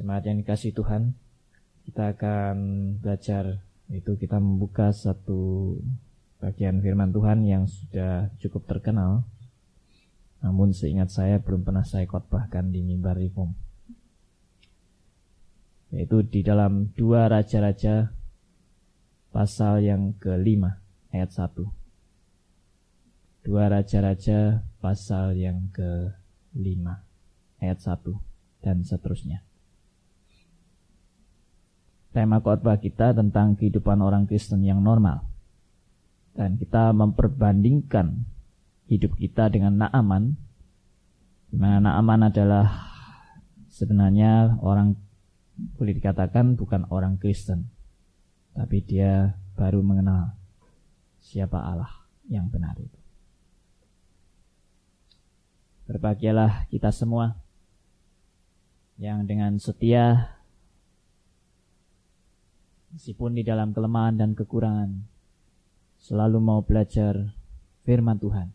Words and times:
Jemaat 0.00 0.24
yang 0.24 0.40
dikasih 0.40 0.72
Tuhan, 0.72 1.12
kita 1.84 2.16
akan 2.16 2.56
belajar 3.04 3.60
itu 3.92 4.16
kita 4.16 4.40
membuka 4.40 4.96
satu 4.96 5.76
bagian 6.40 6.80
firman 6.80 7.12
Tuhan 7.12 7.44
yang 7.44 7.68
sudah 7.68 8.32
cukup 8.40 8.64
terkenal. 8.64 9.28
Namun 10.40 10.72
seingat 10.72 11.12
saya 11.12 11.36
belum 11.36 11.68
pernah 11.68 11.84
saya 11.84 12.08
khotbahkan 12.08 12.72
di 12.72 12.80
mimbar 12.80 13.20
reform. 13.20 13.52
Yaitu 15.92 16.24
di 16.24 16.40
dalam 16.48 16.96
dua 16.96 17.28
raja-raja 17.28 18.08
pasal 19.36 19.84
yang 19.84 20.16
kelima 20.16 20.80
ayat 21.12 21.28
satu. 21.28 21.68
Dua 23.44 23.68
raja-raja 23.68 24.64
pasal 24.80 25.36
yang 25.36 25.68
kelima 25.76 27.04
ayat 27.60 27.84
satu 27.84 28.16
dan 28.64 28.80
seterusnya. 28.80 29.49
Tema 32.10 32.42
khotbah 32.42 32.74
kita 32.82 33.14
tentang 33.14 33.54
kehidupan 33.54 34.02
orang 34.02 34.26
Kristen 34.26 34.66
yang 34.66 34.82
normal. 34.82 35.30
Dan 36.34 36.58
kita 36.58 36.90
memperbandingkan 36.90 38.26
hidup 38.90 39.14
kita 39.14 39.46
dengan 39.46 39.86
Naaman. 39.86 40.34
Di 41.50 41.58
mana 41.58 41.78
Naaman 41.78 42.26
adalah 42.26 42.66
sebenarnya 43.70 44.58
orang 44.58 44.98
boleh 45.78 45.94
dikatakan 45.94 46.58
bukan 46.58 46.90
orang 46.90 47.14
Kristen. 47.14 47.70
Tapi 48.58 48.82
dia 48.82 49.38
baru 49.54 49.78
mengenal 49.78 50.34
siapa 51.22 51.62
Allah 51.62 51.94
yang 52.26 52.50
benar 52.50 52.74
itu. 52.82 52.98
Berbahagialah 55.86 56.66
kita 56.70 56.90
semua 56.90 57.38
yang 58.98 59.26
dengan 59.26 59.58
setia 59.62 60.39
meskipun 62.94 63.38
di 63.38 63.42
dalam 63.42 63.70
kelemahan 63.74 64.18
dan 64.18 64.30
kekurangan, 64.34 65.06
selalu 66.00 66.38
mau 66.38 66.60
belajar 66.64 67.36
firman 67.84 68.18
Tuhan 68.18 68.48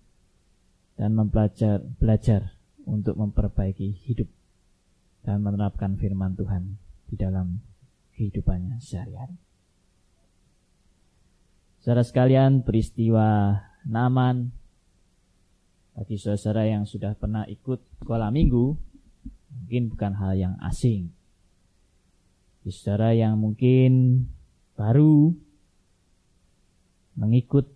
dan 0.95 1.09
mempelajar 1.11 1.83
belajar 1.99 2.55
untuk 2.87 3.19
memperbaiki 3.19 4.05
hidup 4.05 4.29
dan 5.25 5.41
menerapkan 5.41 5.97
firman 5.97 6.37
Tuhan 6.37 6.77
di 7.09 7.15
dalam 7.17 7.59
kehidupannya 8.15 8.79
sehari-hari. 8.79 9.35
Saudara 11.81 12.01
sekalian, 12.01 12.65
peristiwa 12.65 13.61
Naman 13.85 14.49
bagi 15.95 16.19
saudara 16.19 16.67
yang 16.67 16.83
sudah 16.83 17.15
pernah 17.15 17.47
ikut 17.47 17.79
sekolah 18.03 18.27
minggu 18.27 18.75
mungkin 19.55 19.83
bukan 19.95 20.11
hal 20.19 20.35
yang 20.35 20.59
asing 20.59 21.15
saudara 22.69 23.13
yang 23.13 23.37
mungkin 23.37 24.25
baru 24.75 25.33
mengikut 27.15 27.69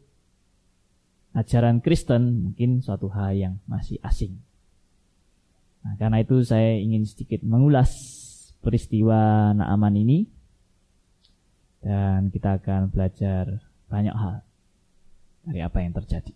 ajaran 1.33 1.79
Kristen 1.79 2.49
mungkin 2.49 2.81
suatu 2.83 3.07
hal 3.09 3.35
yang 3.37 3.53
masih 3.69 4.01
asing. 4.03 4.41
Nah, 5.85 5.95
karena 5.95 6.19
itu 6.19 6.43
saya 6.43 6.75
ingin 6.75 7.07
sedikit 7.07 7.39
mengulas 7.45 7.91
peristiwa 8.59 9.51
Naaman 9.55 9.95
ini 9.95 10.27
dan 11.79 12.27
kita 12.27 12.59
akan 12.59 12.91
belajar 12.91 13.63
banyak 13.87 14.11
hal 14.11 14.43
dari 15.47 15.63
apa 15.63 15.77
yang 15.79 15.95
terjadi. 15.95 16.35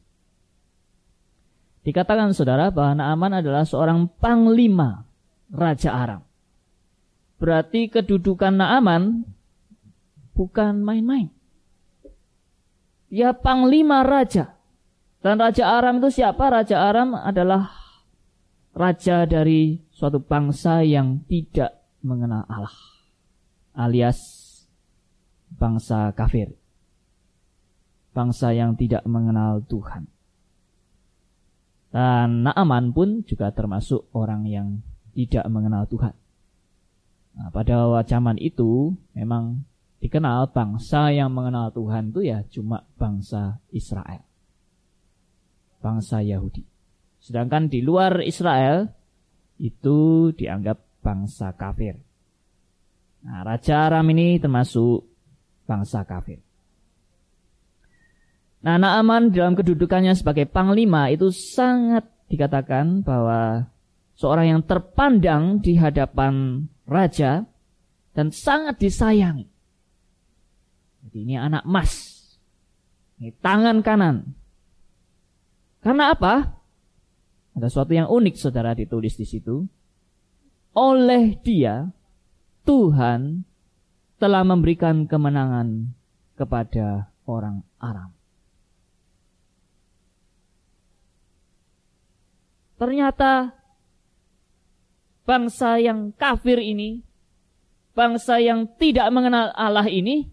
Dikatakan 1.84 2.32
saudara 2.32 2.72
bahwa 2.72 3.04
Naaman 3.04 3.44
adalah 3.44 3.68
seorang 3.68 4.08
panglima 4.08 5.04
Raja 5.52 5.92
Aram. 5.92 6.24
Berarti 7.44 7.92
kedudukan 7.92 8.56
Naaman 8.56 9.28
bukan 10.32 10.80
main-main. 10.80 11.28
Dia 13.12 13.36
panglima 13.36 14.00
raja. 14.00 14.56
Dan 15.20 15.44
Raja 15.44 15.76
Aram 15.76 16.00
itu 16.00 16.24
siapa? 16.24 16.40
Raja 16.48 16.80
Aram 16.88 17.20
adalah 17.20 17.68
raja 18.72 19.28
dari 19.28 19.76
suatu 19.92 20.24
bangsa 20.24 20.88
yang 20.88 21.20
tidak 21.28 21.84
mengenal 22.00 22.48
Allah. 22.48 22.80
Alias 23.76 24.24
bangsa 25.52 26.16
kafir. 26.16 26.56
Bangsa 28.16 28.56
yang 28.56 28.80
tidak 28.80 29.04
mengenal 29.04 29.60
Tuhan. 29.68 30.08
Dan 31.92 32.48
Naaman 32.48 32.96
pun 32.96 33.28
juga 33.28 33.52
termasuk 33.52 34.08
orang 34.16 34.48
yang 34.48 34.80
tidak 35.12 35.44
mengenal 35.52 35.84
Tuhan. 35.92 36.23
Nah, 37.34 37.50
pada 37.50 38.02
zaman 38.06 38.38
itu 38.38 38.94
memang 39.18 39.66
dikenal 40.04 40.54
bangsa 40.54 41.10
yang 41.10 41.34
mengenal 41.34 41.74
Tuhan 41.74 42.14
itu 42.14 42.22
ya 42.28 42.46
cuma 42.54 42.86
bangsa 43.00 43.58
Israel. 43.74 44.22
Bangsa 45.82 46.22
Yahudi. 46.22 46.64
Sedangkan 47.24 47.72
di 47.72 47.80
luar 47.80 48.22
Israel 48.22 48.92
itu 49.58 50.30
dianggap 50.36 50.78
bangsa 51.00 51.56
kafir. 51.56 51.98
Nah, 53.24 53.48
Raja 53.48 53.88
Aram 53.88 54.04
ini 54.12 54.38
termasuk 54.38 55.08
bangsa 55.64 56.04
kafir. 56.04 56.44
Nah, 58.64 58.80
Naaman 58.80 59.32
dalam 59.32 59.56
kedudukannya 59.60 60.16
sebagai 60.16 60.48
panglima 60.48 61.12
itu 61.12 61.32
sangat 61.32 62.08
dikatakan 62.32 63.04
bahwa 63.04 63.68
seorang 64.16 64.56
yang 64.56 64.62
terpandang 64.64 65.60
di 65.60 65.76
hadapan 65.76 66.64
raja 66.88 67.48
dan 68.14 68.30
sangat 68.30 68.80
disayangi. 68.80 69.50
Jadi 71.04 71.18
ini 71.28 71.36
anak 71.36 71.68
emas. 71.68 71.92
Ini 73.20 73.34
tangan 73.40 73.84
kanan. 73.84 74.36
Karena 75.84 76.16
apa? 76.16 76.64
Ada 77.54 77.70
sesuatu 77.70 77.94
yang 77.94 78.10
unik 78.10 78.36
saudara 78.40 78.74
ditulis 78.74 79.14
di 79.20 79.28
situ. 79.28 79.68
Oleh 80.74 81.38
dia 81.38 81.92
Tuhan 82.66 83.46
telah 84.18 84.42
memberikan 84.42 85.06
kemenangan 85.06 85.94
kepada 86.34 87.14
orang 87.28 87.62
Aram. 87.78 88.16
Ternyata 92.80 93.63
bangsa 95.24 95.80
yang 95.80 96.12
kafir 96.16 96.60
ini, 96.60 97.04
bangsa 97.96 98.40
yang 98.40 98.68
tidak 98.80 99.08
mengenal 99.12 99.52
Allah 99.56 99.88
ini, 99.88 100.28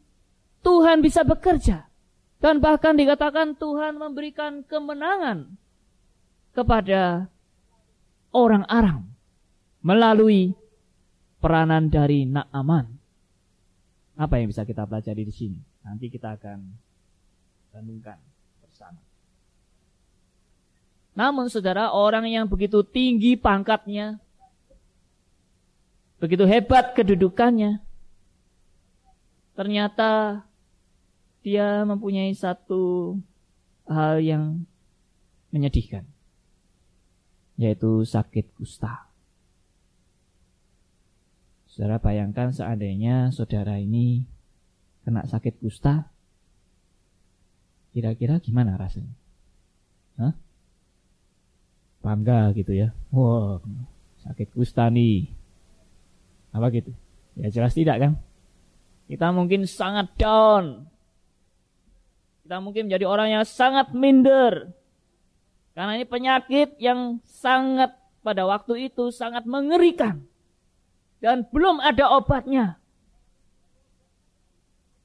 Tuhan 0.61 1.01
bisa 1.01 1.27
bekerja. 1.27 1.87
Dan 2.41 2.65
bahkan 2.65 2.97
dikatakan 2.97 3.53
Tuhan 3.53 4.01
memberikan 4.01 4.65
kemenangan 4.65 5.61
kepada 6.57 7.29
orang 8.33 8.65
Aram 8.65 9.05
melalui 9.85 10.57
peranan 11.37 11.93
dari 11.93 12.25
Naaman. 12.25 12.97
Apa 14.17 14.41
yang 14.41 14.49
bisa 14.49 14.65
kita 14.65 14.89
pelajari 14.89 15.25
di 15.29 15.35
sini? 15.37 15.61
Nanti 15.85 16.09
kita 16.09 16.37
akan 16.37 16.59
renungkan 17.77 18.17
bersama. 18.65 19.01
Namun 21.17 21.49
saudara, 21.49 21.93
orang 21.93 22.29
yang 22.29 22.49
begitu 22.49 22.85
tinggi 22.85 23.37
pangkatnya, 23.37 24.21
Begitu 26.21 26.45
hebat 26.45 26.93
kedudukannya. 26.93 27.81
Ternyata 29.57 30.45
dia 31.41 31.83
mempunyai 31.89 32.37
satu 32.37 33.17
hal 33.89 34.21
yang 34.21 34.69
menyedihkan. 35.49 36.05
Yaitu 37.57 38.05
sakit 38.05 38.53
kusta. 38.53 39.09
Saudara 41.73 41.97
bayangkan 41.97 42.53
seandainya 42.53 43.33
saudara 43.33 43.81
ini 43.81 44.29
kena 45.09 45.25
sakit 45.25 45.57
kusta. 45.65 46.13
Kira-kira 47.97 48.39
gimana 48.45 48.77
rasanya? 48.77 49.17
Hah? 50.21 50.37
Bangga 52.05 52.53
gitu 52.53 52.77
ya. 52.77 52.93
Wow, 53.09 53.65
sakit 54.29 54.53
kusta 54.53 54.93
nih. 54.93 55.40
Apa 56.51 56.71
gitu? 56.75 56.91
Ya 57.39 57.49
jelas 57.51 57.75
tidak 57.75 57.97
kan? 58.03 58.13
Kita 59.11 59.31
mungkin 59.35 59.67
sangat 59.67 60.15
down. 60.19 60.87
Kita 62.47 62.59
mungkin 62.59 62.91
menjadi 62.91 63.07
orang 63.07 63.29
yang 63.31 63.45
sangat 63.47 63.95
minder. 63.95 64.75
Karena 65.75 65.99
ini 65.99 66.07
penyakit 66.07 66.79
yang 66.83 67.23
sangat 67.23 67.95
pada 68.23 68.47
waktu 68.47 68.91
itu 68.91 69.15
sangat 69.15 69.47
mengerikan. 69.47 70.27
Dan 71.23 71.47
belum 71.47 71.79
ada 71.79 72.11
obatnya. 72.17 72.81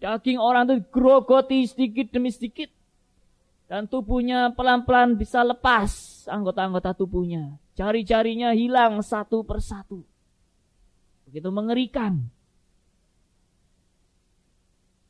Daging 0.01 0.37
orang 0.37 0.69
itu 0.69 0.75
grogoti 0.89 1.65
sedikit 1.65 2.13
demi 2.13 2.29
sedikit. 2.29 2.69
Dan 3.65 3.89
tubuhnya 3.89 4.53
pelan-pelan 4.53 5.17
bisa 5.17 5.41
lepas 5.41 6.25
anggota-anggota 6.29 6.93
tubuhnya. 6.93 7.57
Jari-jarinya 7.73 8.53
hilang 8.53 9.01
satu 9.01 9.41
persatu. 9.41 10.05
Begitu 11.35 11.51
mengerikan. 11.51 12.31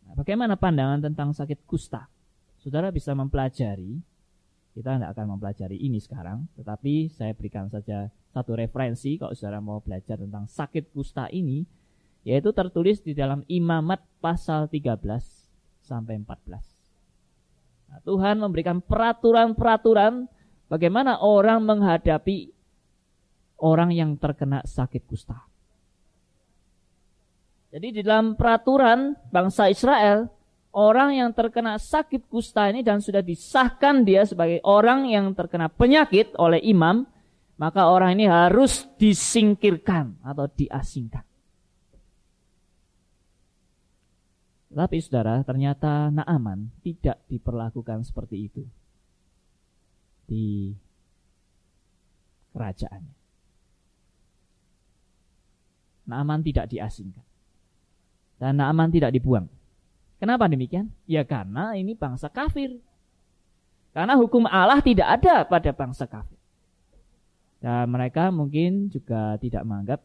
Nah, 0.10 0.18
bagaimana 0.18 0.57
pandangan 0.57 1.06
tentang 1.06 1.38
sakit 1.38 1.69
kusta? 1.69 2.10
Saudara 2.57 2.89
bisa 2.89 3.13
mempelajari, 3.13 4.01
kita 4.74 4.98
tidak 4.98 5.13
akan 5.13 5.38
mempelajari 5.38 5.77
ini 5.77 6.01
sekarang, 6.01 6.50
tetapi 6.57 7.13
saya 7.13 7.38
berikan 7.38 7.69
saja 7.69 8.10
satu 8.33 8.57
referensi 8.57 9.22
kalau 9.22 9.38
saudara 9.38 9.62
mau 9.62 9.86
belajar 9.86 10.18
tentang 10.18 10.50
sakit 10.50 10.89
kusta 10.98 11.30
ini, 11.30 11.62
yaitu 12.25 12.50
tertulis 12.57 13.06
di 13.06 13.13
dalam 13.13 13.45
Imamat 13.45 14.01
pasal 14.18 14.66
13 14.66 14.98
sampai 15.86 16.25
14. 16.25 17.94
Nah, 17.94 18.01
Tuhan 18.01 18.42
memberikan 18.42 18.81
peraturan-peraturan 18.81 20.25
bagaimana 20.74 21.21
orang 21.21 21.62
menghadapi 21.69 22.50
orang 23.62 23.94
yang 23.94 24.18
terkena 24.18 24.66
sakit 24.66 25.06
kusta. 25.06 25.54
Jadi 27.75 28.00
di 28.00 28.01
dalam 28.07 28.39
peraturan 28.39 29.19
bangsa 29.27 29.68
Israel, 29.68 30.31
orang 30.72 31.19
yang 31.19 31.36
terkena 31.36 31.75
sakit 31.75 32.24
kusta 32.31 32.72
ini 32.72 32.80
dan 32.80 33.04
sudah 33.04 33.19
disahkan 33.19 34.07
dia 34.07 34.24
sebagai 34.24 34.63
orang 34.63 35.12
yang 35.12 35.36
terkena 35.36 35.68
penyakit 35.68 36.31
oleh 36.39 36.63
imam, 36.63 37.04
maka 37.60 37.92
orang 37.92 38.16
ini 38.16 38.31
harus 38.31 38.88
disingkirkan 38.95 40.24
atau 40.24 40.48
diasingkan. 40.48 41.27
Tapi 44.71 44.95
saudara, 45.04 45.44
ternyata 45.44 46.07
Naaman 46.16 46.71
tidak 46.80 47.28
diperlakukan 47.28 48.07
seperti 48.07 48.48
itu 48.48 48.63
di 50.31 50.71
kerajaannya. 52.56 53.16
Naaman 56.07 56.39
tidak 56.39 56.71
diasingkan. 56.71 57.35
Dan 58.36 58.60
Naaman 58.60 58.92
tidak 58.92 59.16
dibuang. 59.16 59.48
Kenapa 60.20 60.48
demikian? 60.48 60.92
Ya 61.08 61.24
karena 61.24 61.76
ini 61.76 61.96
bangsa 61.96 62.28
kafir. 62.32 62.80
Karena 63.96 64.20
hukum 64.20 64.44
Allah 64.48 64.84
tidak 64.84 65.08
ada 65.22 65.48
pada 65.48 65.72
bangsa 65.72 66.04
kafir. 66.04 66.36
Dan 67.64 67.88
mereka 67.90 68.30
mungkin 68.30 68.92
juga 68.92 69.40
tidak 69.40 69.64
menganggap 69.64 70.00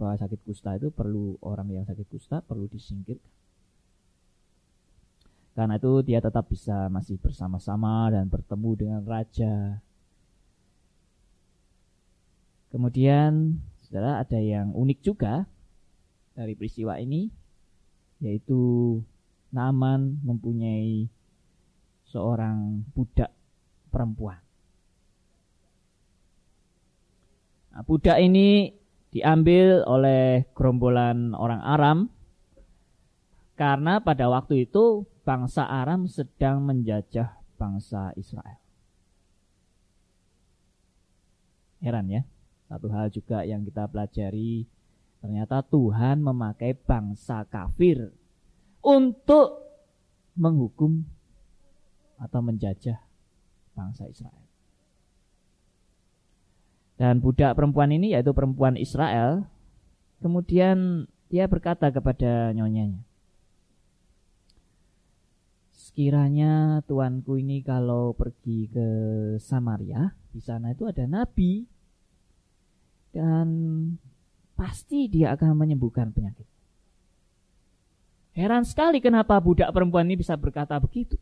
bahwa 0.00 0.16
sakit 0.16 0.40
kusta 0.44 0.76
itu 0.80 0.88
perlu 0.88 1.36
orang 1.44 1.68
yang 1.72 1.84
sakit 1.84 2.06
kusta 2.08 2.40
perlu 2.44 2.68
disingkirkan. 2.68 3.40
Karena 5.52 5.76
itu 5.76 5.92
dia 6.06 6.24
tetap 6.24 6.48
bisa 6.48 6.88
masih 6.88 7.20
bersama-sama 7.20 8.08
dan 8.08 8.30
bertemu 8.30 8.70
dengan 8.78 9.02
raja. 9.04 9.82
Kemudian, 12.70 13.58
saudara 13.82 14.22
ada 14.22 14.38
yang 14.38 14.70
unik 14.70 14.98
juga 15.02 15.44
dari 16.38 16.54
peristiwa 16.54 16.96
ini, 17.02 17.28
yaitu 18.20 19.00
Naaman 19.50 20.22
mempunyai 20.22 21.10
seorang 22.06 22.86
budak 22.94 23.34
perempuan. 23.90 24.38
Nah, 27.74 27.82
budak 27.82 28.18
ini 28.22 28.70
diambil 29.10 29.82
oleh 29.86 30.46
gerombolan 30.54 31.34
orang 31.34 31.62
Aram 31.66 31.98
karena 33.58 33.98
pada 33.98 34.30
waktu 34.30 34.70
itu 34.70 35.04
bangsa 35.26 35.66
Aram 35.66 36.06
sedang 36.06 36.62
menjajah 36.62 37.34
bangsa 37.58 38.14
Israel. 38.16 38.58
Heran 41.80 42.06
ya, 42.12 42.22
satu 42.68 42.92
hal 42.92 43.08
juga 43.08 43.42
yang 43.44 43.64
kita 43.64 43.88
pelajari, 43.88 44.68
ternyata 45.20 45.60
Tuhan 45.64 46.24
memakai 46.24 46.72
bangsa 46.72 47.44
kafir 47.44 48.12
untuk 48.80 49.60
menghukum 50.36 51.04
atau 52.16 52.40
menjajah 52.40 53.00
bangsa 53.76 54.08
Israel. 54.08 54.44
Dan 57.00 57.24
budak 57.24 57.56
perempuan 57.56 57.92
ini 57.96 58.12
yaitu 58.12 58.36
perempuan 58.36 58.76
Israel, 58.76 59.48
kemudian 60.20 61.08
dia 61.32 61.48
berkata 61.48 61.88
kepada 61.88 62.52
nyonyanya, 62.52 63.00
sekiranya 65.72 66.84
tuanku 66.84 67.40
ini 67.40 67.64
kalau 67.64 68.12
pergi 68.12 68.68
ke 68.68 68.88
Samaria, 69.40 70.12
di 70.28 70.44
sana 70.44 70.76
itu 70.76 70.84
ada 70.84 71.08
nabi 71.08 71.64
dan 73.16 73.48
pasti 74.60 75.08
dia 75.08 75.32
akan 75.32 75.56
menyembuhkan 75.56 76.12
penyakit. 76.12 76.44
Heran 78.36 78.68
sekali 78.68 79.00
kenapa 79.00 79.40
budak 79.40 79.72
perempuan 79.72 80.04
ini 80.04 80.20
bisa 80.20 80.36
berkata 80.36 80.76
begitu. 80.76 81.16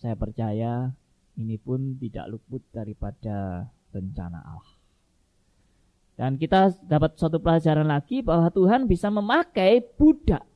Saya 0.00 0.16
percaya 0.16 0.88
ini 1.36 1.60
pun 1.60 2.00
tidak 2.00 2.32
luput 2.32 2.64
daripada 2.72 3.68
rencana 3.92 4.40
Allah. 4.40 4.76
Dan 6.16 6.40
kita 6.40 6.72
dapat 6.80 7.20
suatu 7.20 7.36
pelajaran 7.36 7.84
lagi 7.84 8.24
bahwa 8.24 8.48
Tuhan 8.48 8.88
bisa 8.88 9.12
memakai 9.12 9.84
budak. 9.84 10.48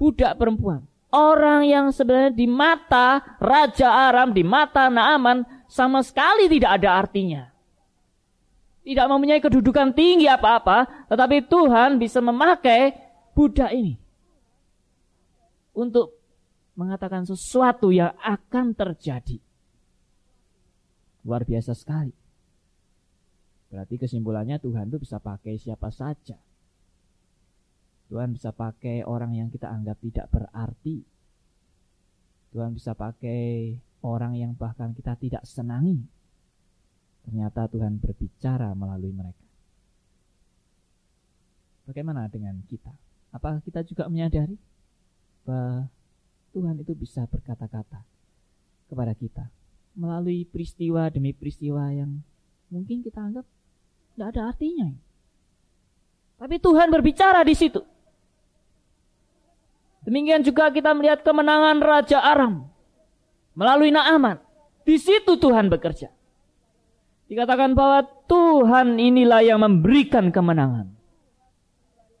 Budak 0.00 0.32
perempuan 0.40 0.88
orang 1.16 1.64
yang 1.64 1.86
sebenarnya 1.94 2.32
di 2.36 2.44
mata 2.44 3.24
Raja 3.40 4.12
Aram, 4.12 4.36
di 4.36 4.44
mata 4.44 4.92
Naaman 4.92 5.64
sama 5.66 6.04
sekali 6.04 6.50
tidak 6.52 6.82
ada 6.82 7.00
artinya. 7.00 7.55
Tidak 8.86 9.06
mempunyai 9.10 9.42
kedudukan 9.42 9.90
tinggi 9.98 10.30
apa-apa, 10.30 11.10
tetapi 11.10 11.50
Tuhan 11.50 11.98
bisa 11.98 12.22
memakai 12.22 12.94
budak 13.34 13.74
ini 13.74 13.98
untuk 15.74 16.14
mengatakan 16.78 17.26
sesuatu 17.26 17.90
yang 17.90 18.14
akan 18.22 18.72
terjadi. 18.78 19.42
Luar 21.26 21.42
biasa 21.42 21.74
sekali. 21.74 22.14
Berarti 23.66 23.98
kesimpulannya 23.98 24.62
Tuhan 24.62 24.86
itu 24.88 25.02
bisa 25.02 25.18
pakai 25.18 25.58
siapa 25.58 25.90
saja. 25.90 26.38
Tuhan 28.06 28.38
bisa 28.38 28.54
pakai 28.54 29.02
orang 29.02 29.34
yang 29.34 29.50
kita 29.50 29.66
anggap 29.66 29.98
tidak 29.98 30.30
berarti. 30.30 31.02
Tuhan 32.54 32.72
bisa 32.78 32.94
pakai 32.94 33.74
orang 34.06 34.38
yang 34.38 34.54
bahkan 34.54 34.94
kita 34.94 35.18
tidak 35.18 35.42
senangi. 35.42 36.06
Ternyata 37.26 37.66
Tuhan 37.66 37.98
berbicara 37.98 38.70
melalui 38.78 39.10
mereka. 39.10 39.44
Bagaimana 41.90 42.30
dengan 42.30 42.62
kita? 42.70 42.94
Apa 43.34 43.58
kita 43.66 43.82
juga 43.82 44.06
menyadari 44.06 44.54
bahwa 45.42 45.90
Tuhan 46.54 46.78
itu 46.80 46.94
bisa 46.94 47.26
berkata-kata 47.26 48.00
kepada 48.86 49.12
kita 49.12 49.44
melalui 49.98 50.46
peristiwa 50.46 51.10
demi 51.10 51.34
peristiwa 51.36 51.90
yang 51.92 52.22
mungkin 52.70 53.04
kita 53.04 53.20
anggap 53.20 53.46
tidak 54.14 54.28
ada 54.32 54.42
artinya. 54.48 54.88
Tapi 56.40 56.56
Tuhan 56.56 56.88
berbicara 56.88 57.44
di 57.44 57.52
situ. 57.52 57.84
Demikian 60.08 60.40
juga 60.40 60.72
kita 60.72 60.96
melihat 60.96 61.20
kemenangan 61.20 61.82
Raja 61.82 62.24
Aram 62.24 62.64
melalui 63.52 63.92
Naaman. 63.92 64.40
Di 64.86 64.96
situ 64.96 65.36
Tuhan 65.36 65.68
bekerja. 65.68 66.15
Dikatakan 67.26 67.74
bahwa 67.74 68.06
Tuhan 68.30 69.02
inilah 69.02 69.42
yang 69.42 69.58
memberikan 69.58 70.30
kemenangan 70.30 70.94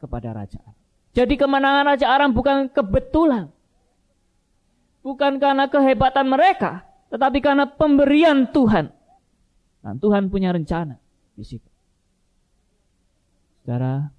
kepada 0.02 0.34
Raja 0.34 0.58
Aram. 0.58 0.78
Jadi 1.14 1.34
kemenangan 1.38 1.84
Raja 1.86 2.06
Aram 2.10 2.30
bukan 2.34 2.66
kebetulan. 2.66 3.46
Bukan 5.06 5.38
karena 5.38 5.70
kehebatan 5.70 6.26
mereka, 6.26 6.82
tetapi 7.14 7.38
karena 7.38 7.70
pemberian 7.70 8.50
Tuhan. 8.50 8.90
Dan 9.86 10.02
Tuhan 10.02 10.26
punya 10.26 10.50
rencana 10.50 10.98
di 11.38 11.46
situ. 11.46 11.70
Saudara, 13.62 14.10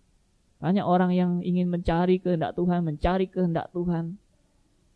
banyak 0.64 0.88
orang 0.88 1.12
yang 1.12 1.32
ingin 1.44 1.68
mencari 1.68 2.24
kehendak 2.24 2.56
Tuhan, 2.56 2.88
mencari 2.88 3.28
kehendak 3.28 3.68
Tuhan, 3.76 4.16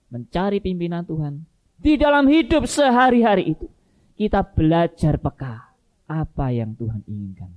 mencari 0.07 0.63
pimpinan 0.63 1.03
Tuhan. 1.03 1.43
Di 1.75 1.99
dalam 1.99 2.31
hidup 2.31 2.63
sehari-hari 2.63 3.59
itu, 3.59 3.67
kita 4.15 4.47
belajar 4.47 5.19
peka 5.19 5.70
apa 6.11 6.51
yang 6.51 6.75
Tuhan 6.75 7.07
inginkan 7.07 7.51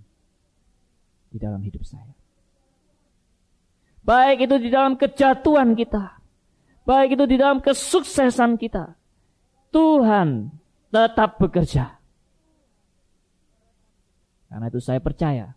di 1.34 1.42
dalam 1.42 1.58
hidup 1.66 1.82
saya. 1.82 2.14
Baik 4.06 4.46
itu 4.46 4.56
di 4.62 4.68
dalam 4.70 4.94
kejatuhan 4.94 5.74
kita, 5.74 6.22
baik 6.86 7.18
itu 7.18 7.24
di 7.26 7.36
dalam 7.40 7.58
kesuksesan 7.58 8.60
kita. 8.60 8.94
Tuhan 9.74 10.54
tetap 10.94 11.42
bekerja. 11.42 11.98
Karena 14.46 14.70
itu 14.70 14.78
saya 14.78 15.02
percaya 15.02 15.50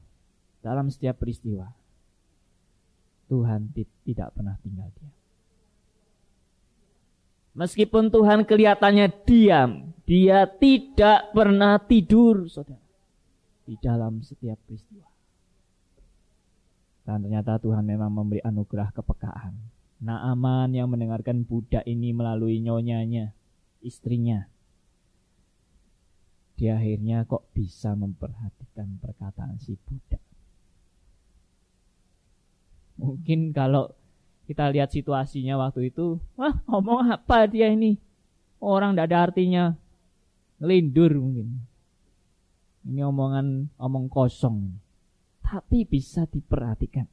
dalam 0.66 0.90
setiap 0.90 1.22
peristiwa 1.22 1.70
Tuhan 3.28 3.76
tidak 4.08 4.34
pernah 4.34 4.56
tinggal 4.64 4.90
diam. 4.96 5.14
Meskipun 7.58 8.10
Tuhan 8.14 8.48
kelihatannya 8.48 9.08
diam, 9.28 9.92
dia 10.08 10.48
tidak 10.48 11.36
pernah 11.36 11.82
tidur, 11.84 12.48
saudara. 12.48 12.87
Di 13.68 13.76
dalam 13.84 14.24
setiap 14.24 14.56
peristiwa. 14.64 15.04
Dan 17.04 17.24
ternyata 17.28 17.60
Tuhan 17.60 17.84
memang 17.84 18.12
memberi 18.12 18.40
anugerah 18.40 18.96
kepekaan. 18.96 19.56
Naaman 20.00 20.72
yang 20.72 20.88
mendengarkan 20.88 21.44
budak 21.44 21.84
ini 21.84 22.16
melalui 22.16 22.64
nyonyanya, 22.64 23.36
istrinya. 23.84 24.48
Dia 26.56 26.80
akhirnya 26.80 27.28
kok 27.28 27.52
bisa 27.52 27.92
memperhatikan 27.94 29.04
perkataan 29.04 29.60
si 29.60 29.76
budak. 29.76 30.24
Mungkin 32.98 33.52
kalau 33.52 33.94
kita 34.50 34.72
lihat 34.72 34.90
situasinya 34.96 35.60
waktu 35.60 35.92
itu, 35.92 36.18
wah 36.40 36.56
ngomong 36.66 37.12
apa 37.14 37.46
dia 37.52 37.68
ini? 37.68 38.00
Orang 38.58 38.96
tidak 38.96 39.12
ada 39.12 39.18
artinya. 39.30 39.64
Ngelindur 40.58 41.14
mungkin. 41.20 41.67
Ini 42.88 43.04
omongan 43.04 43.76
omong 43.76 44.08
kosong 44.08 44.88
tapi 45.48 45.88
bisa 45.88 46.28
diperhatikan. 46.28 47.08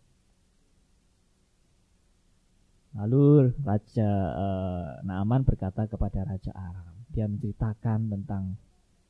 Lalu 2.98 3.54
Raja 3.62 4.10
uh, 4.34 4.86
Naaman 5.06 5.46
berkata 5.46 5.86
kepada 5.86 6.26
Raja 6.26 6.50
Aram. 6.54 6.94
Dia 7.14 7.30
menceritakan 7.30 8.10
tentang 8.10 8.58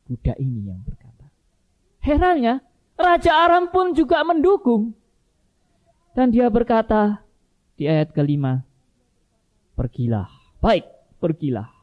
budak 0.05 0.37
ini 0.37 0.69
yang 0.69 0.81
berkata. 0.85 1.29
Herannya, 2.05 2.61
Raja 3.01 3.33
Aram 3.49 3.73
pun 3.73 3.97
juga 3.97 4.21
mendukung. 4.25 4.93
Dan 6.13 6.29
dia 6.33 6.53
berkata 6.53 7.25
di 7.81 7.89
ayat 7.89 8.13
kelima, 8.13 8.61
Pergilah, 9.75 10.29
baik, 10.61 10.85
pergilah. 11.19 11.74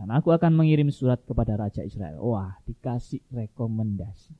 Dan 0.00 0.08
aku 0.16 0.32
akan 0.32 0.56
mengirim 0.56 0.88
surat 0.88 1.20
kepada 1.28 1.60
Raja 1.60 1.84
Israel. 1.84 2.24
Wah, 2.24 2.56
dikasih 2.64 3.20
rekomendasi. 3.28 4.32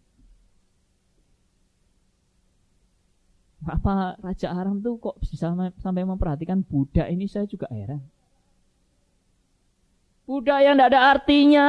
apa 3.69 4.17
Raja 4.25 4.57
Aram 4.57 4.81
tuh 4.81 4.97
kok 4.97 5.21
bisa 5.21 5.53
sampai 5.85 6.05
memperhatikan 6.09 6.65
budak 6.65 7.13
ini 7.13 7.29
saya 7.29 7.45
juga 7.45 7.69
heran. 7.69 8.01
Budak 10.25 10.65
yang 10.65 10.81
tidak 10.81 10.89
ada 10.95 11.01
artinya 11.13 11.67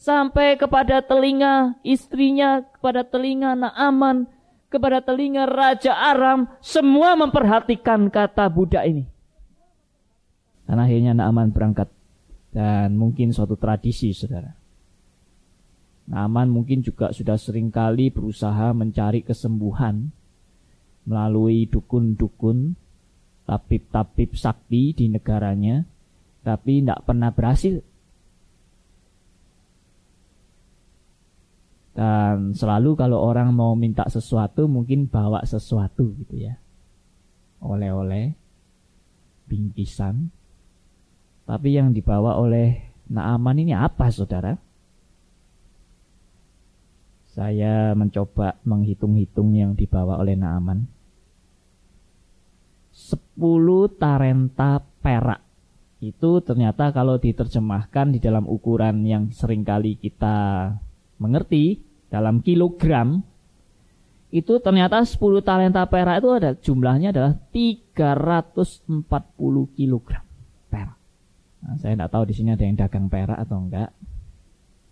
sampai 0.00 0.56
kepada 0.56 1.04
telinga 1.04 1.76
istrinya, 1.84 2.64
kepada 2.64 3.04
telinga 3.04 3.52
Naaman, 3.52 4.24
kepada 4.72 5.04
telinga 5.04 5.44
Raja 5.44 5.92
Aram, 5.92 6.48
semua 6.64 7.18
memperhatikan 7.18 8.08
kata 8.08 8.48
budak 8.48 8.86
ini. 8.88 9.04
Dan 10.64 10.80
akhirnya 10.80 11.12
Naaman 11.12 11.52
berangkat 11.52 11.90
dan 12.50 12.98
mungkin 12.98 13.30
suatu 13.30 13.54
tradisi 13.54 14.10
saudara. 14.10 14.50
Naaman 16.10 16.50
mungkin 16.50 16.82
juga 16.82 17.14
sudah 17.14 17.38
sering 17.38 17.70
kali 17.70 18.10
berusaha 18.10 18.74
mencari 18.74 19.22
kesembuhan 19.22 20.10
melalui 21.06 21.70
dukun-dukun, 21.70 22.74
tabib-tabib 23.46 24.34
sakti 24.34 24.90
di 24.90 25.06
negaranya, 25.06 25.86
tapi 26.42 26.82
tidak 26.82 27.06
pernah 27.06 27.30
berhasil. 27.30 27.78
Dan 31.94 32.54
selalu 32.58 32.98
kalau 32.98 33.22
orang 33.22 33.54
mau 33.54 33.78
minta 33.78 34.06
sesuatu 34.10 34.66
mungkin 34.66 35.06
bawa 35.06 35.46
sesuatu 35.46 36.10
gitu 36.26 36.42
ya. 36.42 36.58
Oleh-oleh, 37.62 38.34
bingkisan. 39.46 40.39
Tapi 41.50 41.74
yang 41.74 41.90
dibawa 41.90 42.38
oleh 42.38 42.94
Naaman 43.10 43.58
ini 43.58 43.74
apa 43.74 44.06
saudara? 44.06 44.54
Saya 47.26 47.90
mencoba 47.98 48.54
menghitung-hitung 48.62 49.58
yang 49.58 49.74
dibawa 49.74 50.22
oleh 50.22 50.38
Naaman. 50.38 50.86
10 52.94 53.18
tarenta 53.98 54.78
perak. 55.02 55.42
Itu 55.98 56.38
ternyata 56.38 56.94
kalau 56.94 57.18
diterjemahkan 57.18 58.14
di 58.14 58.22
dalam 58.22 58.46
ukuran 58.46 59.02
yang 59.02 59.34
sering 59.34 59.66
kali 59.66 59.98
kita 59.98 60.70
mengerti 61.18 61.82
dalam 62.14 62.46
kilogram 62.46 63.26
itu 64.30 64.62
ternyata 64.62 65.02
10 65.02 65.18
talenta 65.42 65.82
perak 65.90 66.22
itu 66.22 66.30
ada 66.30 66.54
jumlahnya 66.54 67.10
adalah 67.10 67.34
340 67.50 68.86
kilogram. 69.74 70.29
Nah, 71.60 71.76
saya 71.76 71.92
tidak 71.92 72.10
tahu 72.12 72.24
di 72.24 72.34
sini 72.36 72.56
ada 72.56 72.64
yang 72.64 72.76
dagang 72.76 73.06
perak 73.12 73.36
atau 73.36 73.60
enggak. 73.60 73.90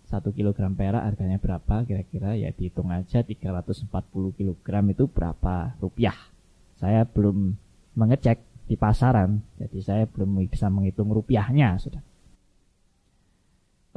Satu 0.09 0.33
kilogram 0.33 0.73
perak 0.73 1.05
harganya 1.05 1.37
berapa 1.37 1.85
kira-kira? 1.85 2.33
Ya 2.33 2.49
dihitung 2.49 2.89
aja 2.89 3.21
340 3.21 3.89
kilogram 4.37 4.85
itu 4.89 5.05
berapa 5.05 5.77
rupiah. 5.77 6.17
Saya 6.77 7.05
belum 7.05 7.53
mengecek 7.93 8.41
di 8.69 8.77
pasaran 8.77 9.41
jadi 9.57 9.77
saya 9.81 10.03
belum 10.05 10.45
bisa 10.45 10.69
menghitung 10.69 11.09
rupiahnya 11.09 11.77
sudah. 11.81 12.01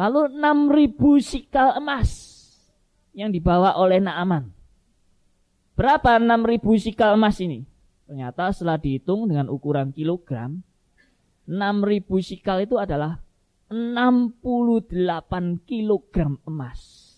Lalu 0.00 0.32
6000 0.40 0.96
sikal 1.20 1.76
emas 1.76 2.10
yang 3.12 3.28
dibawa 3.28 3.76
oleh 3.76 4.00
Naaman. 4.00 4.48
Berapa 5.76 6.16
6000 6.16 6.60
sikal 6.80 7.20
emas 7.20 7.36
ini? 7.44 7.68
Ternyata 8.08 8.52
setelah 8.52 8.80
dihitung 8.80 9.28
dengan 9.28 9.52
ukuran 9.52 9.92
kilogram 9.92 10.64
6000 11.52 12.08
sikal 12.24 12.64
itu 12.64 12.80
adalah 12.80 13.20
68 13.68 14.88
kilogram 15.68 16.40
emas. 16.48 17.12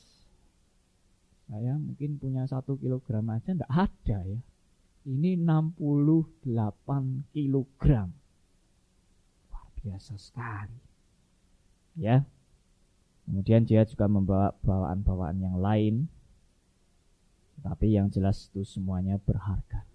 Saya 1.46 1.78
mungkin 1.78 2.18
punya 2.18 2.42
satu 2.50 2.74
kilogram 2.74 3.30
aja 3.30 3.54
ndak 3.54 3.70
ada 3.70 4.18
ya. 4.26 4.40
Ini 5.06 5.38
68 5.38 7.30
kilogram. 7.30 8.10
Luar 9.52 9.68
biasa 9.78 10.18
sekali. 10.18 10.82
Ya. 11.94 12.26
Kemudian 13.24 13.62
dia 13.62 13.86
juga 13.86 14.10
membawa 14.10 14.50
bawaan-bawaan 14.66 15.38
yang 15.38 15.62
lain. 15.62 16.10
Tapi 17.62 17.94
yang 17.94 18.10
jelas 18.10 18.50
itu 18.50 18.66
semuanya 18.66 19.14
berharga. 19.22 19.93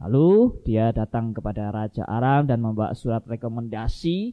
Lalu 0.00 0.56
dia 0.64 0.96
datang 0.96 1.36
kepada 1.36 1.68
Raja 1.68 2.08
Aram 2.08 2.48
dan 2.48 2.64
membawa 2.64 2.96
surat 2.96 3.20
rekomendasi. 3.28 4.32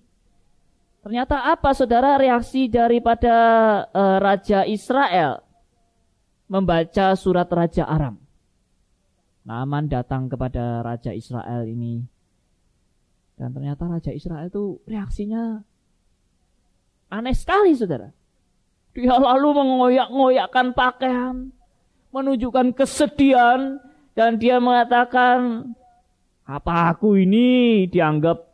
Ternyata 1.04 1.44
apa 1.44 1.76
saudara 1.76 2.16
reaksi 2.16 2.72
daripada 2.72 3.36
uh, 3.92 4.18
Raja 4.24 4.64
Israel 4.64 5.44
membaca 6.48 7.12
surat 7.20 7.52
Raja 7.52 7.84
Aram? 7.84 8.16
Naaman 9.44 9.92
datang 9.92 10.32
kepada 10.32 10.84
Raja 10.84 11.12
Israel 11.12 11.68
ini. 11.68 12.00
Dan 13.36 13.52
ternyata 13.52 13.92
Raja 13.92 14.12
Israel 14.16 14.48
itu 14.48 14.80
reaksinya 14.88 15.60
aneh 17.12 17.36
sekali 17.36 17.76
saudara. 17.76 18.12
Dia 18.96 19.20
lalu 19.20 19.52
mengoyak-ngoyakkan 19.52 20.72
pakaian. 20.72 21.52
Menunjukkan 22.16 22.72
kesedihan 22.72 23.84
dan 24.18 24.42
dia 24.42 24.58
mengatakan, 24.58 25.70
apa 26.42 26.90
aku 26.90 27.22
ini 27.22 27.86
dianggap 27.86 28.50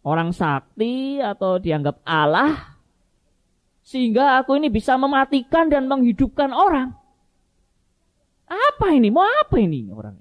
orang 0.00 0.32
sakti 0.32 1.20
atau 1.20 1.60
dianggap 1.60 2.00
Allah? 2.08 2.80
Sehingga 3.84 4.40
aku 4.40 4.56
ini 4.56 4.72
bisa 4.72 4.96
mematikan 4.96 5.68
dan 5.68 5.84
menghidupkan 5.92 6.56
orang. 6.56 6.96
Apa 8.48 8.96
ini? 8.96 9.12
Mau 9.12 9.28
apa 9.28 9.60
ini 9.60 9.92
orang? 9.92 10.16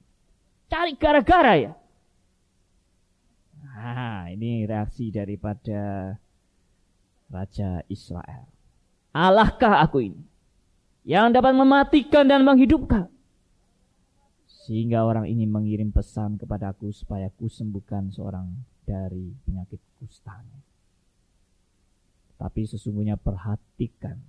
Cari 0.68 1.00
gara-gara 1.00 1.56
ya? 1.56 1.72
Nah, 3.64 4.28
ini 4.36 4.68
reaksi 4.68 5.16
daripada 5.16 6.12
Raja 7.32 7.88
Israel. 7.88 8.52
Allahkah 9.16 9.80
aku 9.80 10.12
ini? 10.12 10.22
Yang 11.08 11.40
dapat 11.40 11.56
mematikan 11.56 12.28
dan 12.28 12.44
menghidupkan. 12.44 13.08
Sehingga 14.70 15.02
orang 15.02 15.26
ini 15.26 15.50
mengirim 15.50 15.90
pesan 15.90 16.38
kepadaku 16.38 16.94
supaya 16.94 17.34
ku 17.34 17.50
sembuhkan 17.50 18.14
seorang 18.14 18.54
dari 18.86 19.34
penyakit 19.42 19.82
kustanya. 19.98 20.62
Tapi 22.38 22.70
sesungguhnya 22.70 23.18
perhatikan 23.18 24.22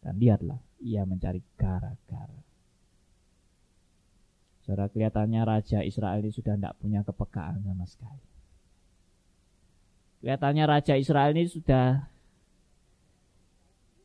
dan 0.00 0.16
lihatlah 0.16 0.56
ia 0.80 1.04
mencari 1.04 1.44
gara-gara. 1.60 2.40
Saudara 4.64 4.88
kelihatannya 4.88 5.44
Raja 5.44 5.84
Israel 5.84 6.24
ini 6.24 6.32
sudah 6.32 6.56
tidak 6.56 6.80
punya 6.80 7.04
kepekaan 7.04 7.60
sama 7.60 7.84
sekali. 7.84 8.24
Kelihatannya 10.24 10.64
Raja 10.64 10.96
Israel 10.96 11.36
ini 11.36 11.52
sudah 11.52 12.00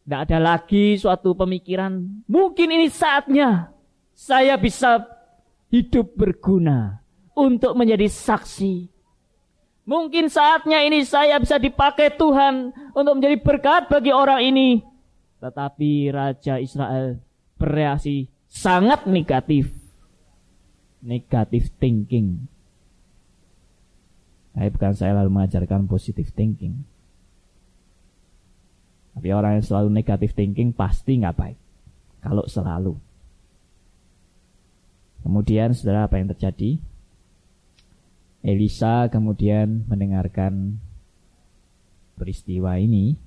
tidak 0.03 0.19
ada 0.27 0.37
lagi 0.43 0.99
suatu 0.99 1.31
pemikiran. 1.31 2.27
Mungkin 2.27 2.67
ini 2.75 2.91
saatnya 2.91 3.71
saya 4.11 4.59
bisa 4.59 5.20
hidup 5.71 6.13
berguna 6.19 6.99
untuk 7.33 7.73
menjadi 7.79 8.11
saksi. 8.11 8.91
Mungkin 9.87 10.29
saatnya 10.29 10.83
ini 10.85 11.01
saya 11.01 11.41
bisa 11.41 11.57
dipakai 11.57 12.13
Tuhan 12.13 12.69
untuk 12.93 13.17
menjadi 13.17 13.39
berkat 13.41 13.89
bagi 13.89 14.13
orang 14.13 14.45
ini. 14.45 14.83
Tetapi 15.41 16.13
Raja 16.13 16.61
Israel 16.61 17.17
bereaksi 17.57 18.29
sangat 18.45 19.09
negatif. 19.09 19.73
Negatif 21.01 21.73
thinking. 21.81 22.45
Tapi 24.53 24.69
bukan 24.69 24.93
saya 24.93 25.17
lalu 25.17 25.33
mengajarkan 25.33 25.89
positive 25.89 26.29
thinking. 26.29 26.85
Tapi 29.17 29.27
orang 29.33 29.57
yang 29.59 29.65
selalu 29.65 29.89
negatif 29.89 30.37
thinking 30.37 30.77
pasti 30.77 31.17
nggak 31.17 31.35
baik. 31.35 31.57
Kalau 32.21 32.45
selalu. 32.45 33.10
Kemudian 35.21 35.73
saudara 35.77 36.09
apa 36.09 36.17
yang 36.17 36.29
terjadi? 36.33 36.81
Elisa 38.41 39.05
kemudian 39.09 39.85
mendengarkan 39.85 40.81
peristiwa 42.17 42.77
ini. 42.81 43.17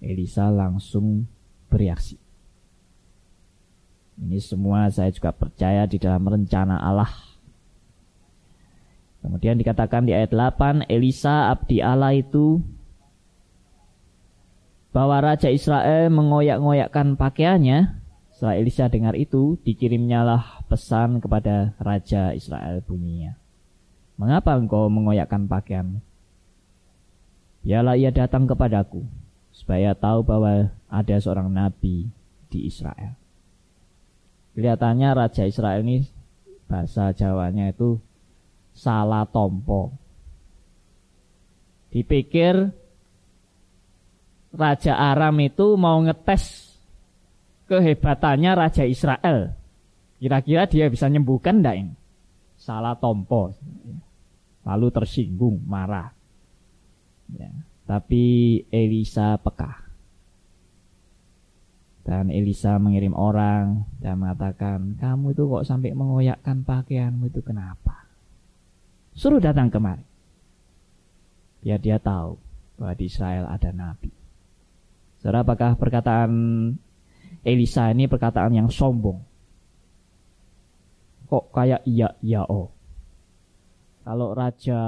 Elisa 0.00 0.48
langsung 0.48 1.28
bereaksi. 1.68 2.20
Ini 4.14 4.38
semua 4.38 4.88
saya 4.92 5.10
juga 5.10 5.34
percaya 5.34 5.84
di 5.88 5.98
dalam 5.98 6.24
rencana 6.24 6.80
Allah. 6.80 7.10
Kemudian 9.24 9.56
dikatakan 9.56 10.04
di 10.04 10.12
ayat 10.12 10.36
8, 10.36 10.84
Elisa 10.92 11.48
abdi 11.48 11.80
Allah 11.80 12.12
itu 12.12 12.60
bahwa 14.94 15.18
Raja 15.18 15.48
Israel 15.50 16.12
mengoyak-ngoyakkan 16.12 17.16
pakaiannya. 17.16 18.03
Setelah 18.34 18.58
Elisa 18.58 18.90
dengar 18.90 19.14
itu, 19.14 19.54
dikirimnyalah 19.62 20.66
pesan 20.66 21.22
kepada 21.22 21.70
Raja 21.78 22.34
Israel 22.34 22.82
bunyinya. 22.82 23.38
Mengapa 24.18 24.58
engkau 24.58 24.90
mengoyakkan 24.90 25.46
pakaian? 25.46 26.02
Biarlah 27.62 27.94
ia 27.94 28.10
datang 28.10 28.50
kepadaku, 28.50 29.06
supaya 29.54 29.94
tahu 29.94 30.26
bahwa 30.26 30.66
ada 30.90 31.16
seorang 31.22 31.46
nabi 31.46 32.10
di 32.50 32.66
Israel. 32.66 33.14
Kelihatannya 34.58 35.08
Raja 35.14 35.46
Israel 35.46 35.86
ini 35.86 36.02
bahasa 36.66 37.14
Jawanya 37.14 37.70
itu 37.70 38.02
salah 38.74 39.30
tompo. 39.30 39.94
Dipikir 41.94 42.74
Raja 44.50 44.98
Aram 44.98 45.38
itu 45.38 45.78
mau 45.78 46.02
ngetes 46.02 46.73
kehebatannya 47.68 48.50
Raja 48.56 48.84
Israel. 48.84 49.52
Kira-kira 50.20 50.64
dia 50.64 50.86
bisa 50.88 51.08
nyembuhkan 51.10 51.60
enggak 51.60 51.76
ini? 51.84 51.94
Salah 52.56 52.96
tompo. 52.96 53.52
Lalu 54.64 54.86
tersinggung, 54.88 55.60
marah. 55.68 56.08
Ya. 57.36 57.52
Tapi 57.84 58.24
Elisa 58.72 59.36
peka. 59.36 59.84
Dan 62.04 62.28
Elisa 62.28 62.76
mengirim 62.76 63.16
orang 63.16 63.88
dan 64.00 64.20
mengatakan, 64.20 64.96
kamu 65.00 65.32
itu 65.32 65.48
kok 65.48 65.64
sampai 65.64 65.96
mengoyakkan 65.96 66.60
pakaianmu 66.60 67.32
itu 67.32 67.40
kenapa? 67.40 68.04
Suruh 69.16 69.40
datang 69.40 69.72
kemari. 69.72 70.04
Biar 71.64 71.80
dia 71.80 71.96
tahu 71.96 72.36
bahwa 72.76 72.92
di 72.92 73.08
Israel 73.08 73.48
ada 73.48 73.72
nabi. 73.72 74.12
Saudara, 75.16 75.40
apakah 75.40 75.80
perkataan 75.80 76.32
Elisa 77.44 77.92
ini 77.92 78.08
perkataan 78.08 78.56
yang 78.56 78.68
sombong? 78.72 79.20
Kok 81.28 81.52
kayak 81.52 81.84
iya, 81.84 82.08
iya, 82.24 82.40
oh. 82.48 82.72
Kalau 84.04 84.36
Raja 84.36 84.80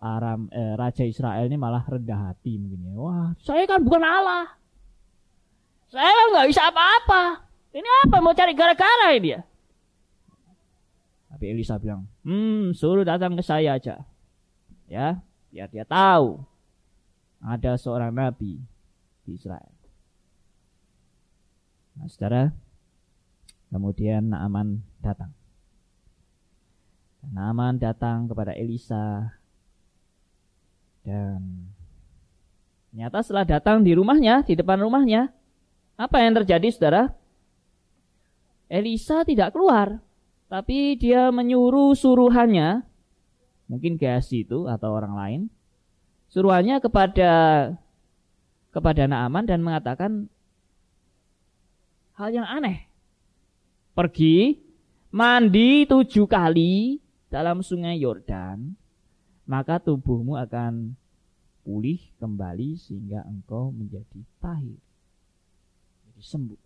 Aram, 0.00 0.48
eh, 0.48 0.72
Raja 0.76 1.04
Israel 1.04 1.44
ini 1.44 1.60
malah 1.60 1.84
rendah 1.84 2.32
hati 2.32 2.56
mungkin 2.56 2.88
ya. 2.88 2.96
Wah, 2.96 3.28
saya 3.40 3.68
kan 3.68 3.84
bukan 3.84 4.00
Allah. 4.00 4.48
Saya 5.92 6.32
nggak 6.32 6.48
bisa 6.48 6.72
apa-apa. 6.72 7.44
Ini 7.72 7.88
apa 8.08 8.16
mau 8.24 8.32
cari 8.32 8.56
gara-gara 8.56 9.12
ini 9.12 9.20
dia? 9.28 9.40
Tapi 11.32 11.44
Elisa 11.52 11.76
bilang, 11.76 12.08
hmm, 12.24 12.72
suruh 12.72 13.04
datang 13.04 13.36
ke 13.36 13.44
saya 13.44 13.76
aja. 13.76 14.00
Ya, 14.88 15.20
biar 15.52 15.68
dia 15.68 15.84
tahu 15.84 16.40
ada 17.44 17.76
seorang 17.76 18.12
nabi 18.12 18.60
di 19.28 19.30
Israel. 19.36 19.81
Nah, 21.96 22.08
saudara, 22.08 22.52
kemudian 23.68 24.32
Naaman 24.32 24.80
datang. 25.04 25.32
Naaman 27.22 27.78
datang 27.78 28.26
kepada 28.26 28.56
Elisa 28.56 29.30
dan 31.02 31.70
ternyata 32.90 33.22
setelah 33.22 33.46
datang 33.46 33.82
di 33.82 33.94
rumahnya, 33.94 34.42
di 34.46 34.54
depan 34.58 34.78
rumahnya, 34.82 35.30
apa 35.98 36.16
yang 36.22 36.34
terjadi 36.42 36.68
saudara? 36.72 37.02
Elisa 38.72 39.22
tidak 39.28 39.52
keluar. 39.52 40.00
Tapi 40.48 40.96
dia 40.96 41.28
menyuruh 41.32 41.96
suruhannya. 41.96 42.84
Mungkin 43.68 43.96
Gehazi 43.96 44.44
itu 44.44 44.68
atau 44.68 44.92
orang 44.92 45.14
lain. 45.16 45.40
Suruhannya 46.32 46.80
kepada 46.80 47.32
kepada 48.72 49.04
Naaman 49.04 49.44
dan 49.44 49.60
mengatakan 49.60 50.31
hal 52.16 52.28
yang 52.32 52.48
aneh. 52.48 52.88
Pergi, 53.92 54.56
mandi 55.12 55.84
tujuh 55.84 56.24
kali 56.24 57.00
dalam 57.28 57.60
sungai 57.60 58.00
Yordan, 58.00 58.72
maka 59.44 59.76
tubuhmu 59.80 60.36
akan 60.40 60.96
pulih 61.62 62.00
kembali 62.18 62.74
sehingga 62.80 63.22
engkau 63.28 63.70
menjadi 63.70 64.20
tahir 64.40 64.80
sembuh. 66.22 66.62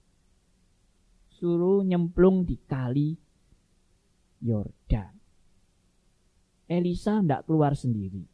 Suruh 1.32 1.80
nyemplung 1.84 2.44
di 2.44 2.56
kali 2.60 3.16
Yordan. 4.44 5.16
Elisa 6.68 7.24
tidak 7.24 7.48
keluar 7.48 7.72
sendiri. 7.72 8.24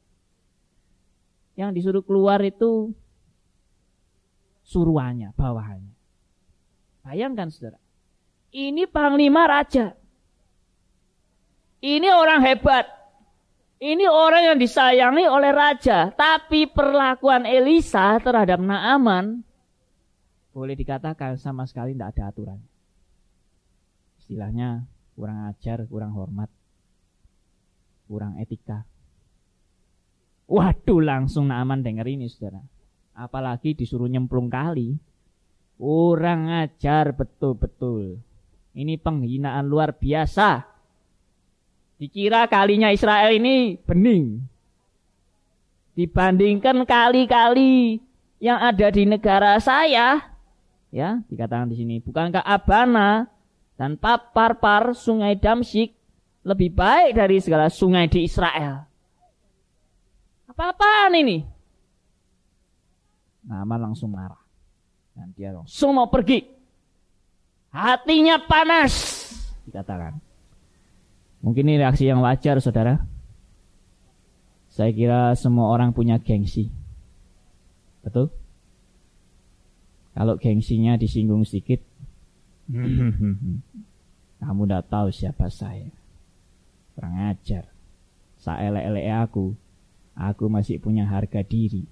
Yang 1.55 1.71
disuruh 1.79 2.05
keluar 2.05 2.43
itu 2.43 2.91
suruhannya, 4.67 5.35
bawahannya. 5.37 5.92
Bayangkan 7.03 7.51
saudara. 7.51 7.79
Ini 8.55 8.87
panglima 8.87 9.47
raja. 9.47 9.95
Ini 11.83 12.09
orang 12.15 12.41
hebat. 12.47 12.87
Ini 13.83 14.07
orang 14.07 14.55
yang 14.55 14.59
disayangi 14.63 15.27
oleh 15.27 15.51
raja. 15.51 16.15
Tapi 16.15 16.71
perlakuan 16.71 17.43
Elisa 17.43 18.15
terhadap 18.23 18.63
Naaman 18.63 19.43
boleh 20.53 20.77
dikatakan 20.77 21.41
sama 21.41 21.65
sekali 21.65 21.97
tidak 21.97 22.13
ada 22.17 22.29
aturan. 22.29 22.61
Istilahnya 24.21 24.85
kurang 25.17 25.49
ajar, 25.49 25.89
kurang 25.89 26.13
hormat, 26.13 26.53
kurang 28.07 28.37
etika. 28.37 28.85
Waduh 30.45 31.01
langsung 31.01 31.49
Naaman 31.49 31.81
denger 31.81 32.05
ini 32.05 32.29
saudara. 32.29 32.61
Apalagi 33.17 33.73
disuruh 33.73 34.09
nyemplung 34.09 34.53
kali. 34.53 35.01
Kurang 35.83 36.47
ajar 36.47 37.11
betul-betul. 37.11 38.23
Ini 38.71 39.03
penghinaan 39.03 39.67
luar 39.67 39.99
biasa. 39.99 40.63
Dikira 41.99 42.47
kalinya 42.47 42.95
Israel 42.95 43.35
ini 43.35 43.75
bening. 43.83 44.47
Dibandingkan 45.99 46.87
kali-kali 46.87 47.99
yang 48.39 48.63
ada 48.63 48.95
di 48.95 49.05
negara 49.11 49.59
saya, 49.59 50.33
Ya, 50.93 51.25
dikatakan 51.25 51.73
di 51.73 51.81
sini, 51.81 52.05
bukankah 52.05 52.45
Abana 52.45 53.25
dan 53.81 53.97
Parpar 53.97 54.93
sungai 54.93 55.41
Damsik 55.41 55.97
lebih 56.45 56.77
baik 56.77 57.17
dari 57.17 57.41
segala 57.41 57.73
sungai 57.73 58.13
di 58.13 58.29
Israel? 58.29 58.85
Apa-apaan 60.53 61.17
ini? 61.17 61.41
Nama 63.49 63.75
langsung 63.81 64.13
marah. 64.13 64.42
Dan 65.13 65.29
dia 65.37 65.53
langsung 65.53 65.97
mau 65.97 66.09
pergi. 66.09 66.45
Hatinya 67.73 68.37
panas. 68.45 68.93
Dikatakan. 69.65 70.21
Mungkin 71.43 71.67
ini 71.67 71.81
reaksi 71.81 72.07
yang 72.07 72.23
wajar 72.23 72.61
saudara. 72.61 73.03
Saya 74.73 74.93
kira 74.93 75.37
semua 75.37 75.69
orang 75.69 75.93
punya 75.93 76.17
gengsi. 76.17 76.73
Betul? 78.01 78.33
Kalau 80.13 80.37
gengsinya 80.37 80.97
disinggung 81.01 81.45
sedikit, 81.49 81.81
kamu 84.41 84.61
udah 84.69 84.85
tahu 84.85 85.09
siapa 85.09 85.49
saya. 85.49 85.89
Kurang 86.93 87.17
ajar. 87.33 87.69
Saya 88.37 88.69
ele 88.69 89.09
aku, 89.09 89.57
aku 90.13 90.45
masih 90.53 90.83
punya 90.83 91.09
harga 91.09 91.41
diri. 91.41 91.89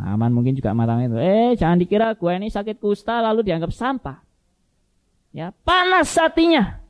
Aman 0.00 0.32
mungkin 0.32 0.56
juga 0.56 0.72
matang 0.72 1.04
itu. 1.04 1.16
Eh, 1.20 1.52
jangan 1.56 1.76
dikira 1.76 2.16
gue 2.16 2.32
ini 2.32 2.48
sakit 2.48 2.80
kusta 2.80 3.20
lalu 3.20 3.44
dianggap 3.44 3.70
sampah. 3.72 4.24
Ya, 5.32 5.52
panas 5.64 6.12
hatinya. 6.16 6.80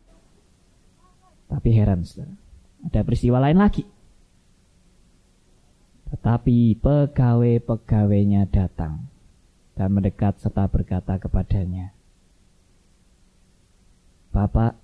Tapi 1.51 1.69
heran, 1.75 2.03
saudara. 2.03 2.35
Ada 2.83 3.01
peristiwa 3.07 3.39
lain 3.39 3.59
lagi. 3.59 3.87
Tetapi 6.11 6.77
pegawai-pegawainya 6.83 8.51
datang 8.51 9.07
dan 9.73 9.89
mendekat 9.89 10.37
serta 10.43 10.69
berkata 10.69 11.17
kepadanya, 11.17 11.95
Bapak, 14.33 14.77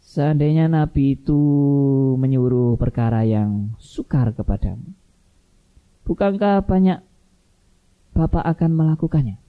seandainya 0.00 0.68
Nabi 0.68 1.16
itu 1.16 1.40
menyuruh 2.20 2.76
perkara 2.76 3.24
yang 3.24 3.72
sukar 3.80 4.32
kepadamu, 4.36 4.92
bukankah 6.04 6.64
banyak 6.64 7.00
Bapak 8.14 8.46
akan 8.46 8.70
melakukannya? 8.78 9.42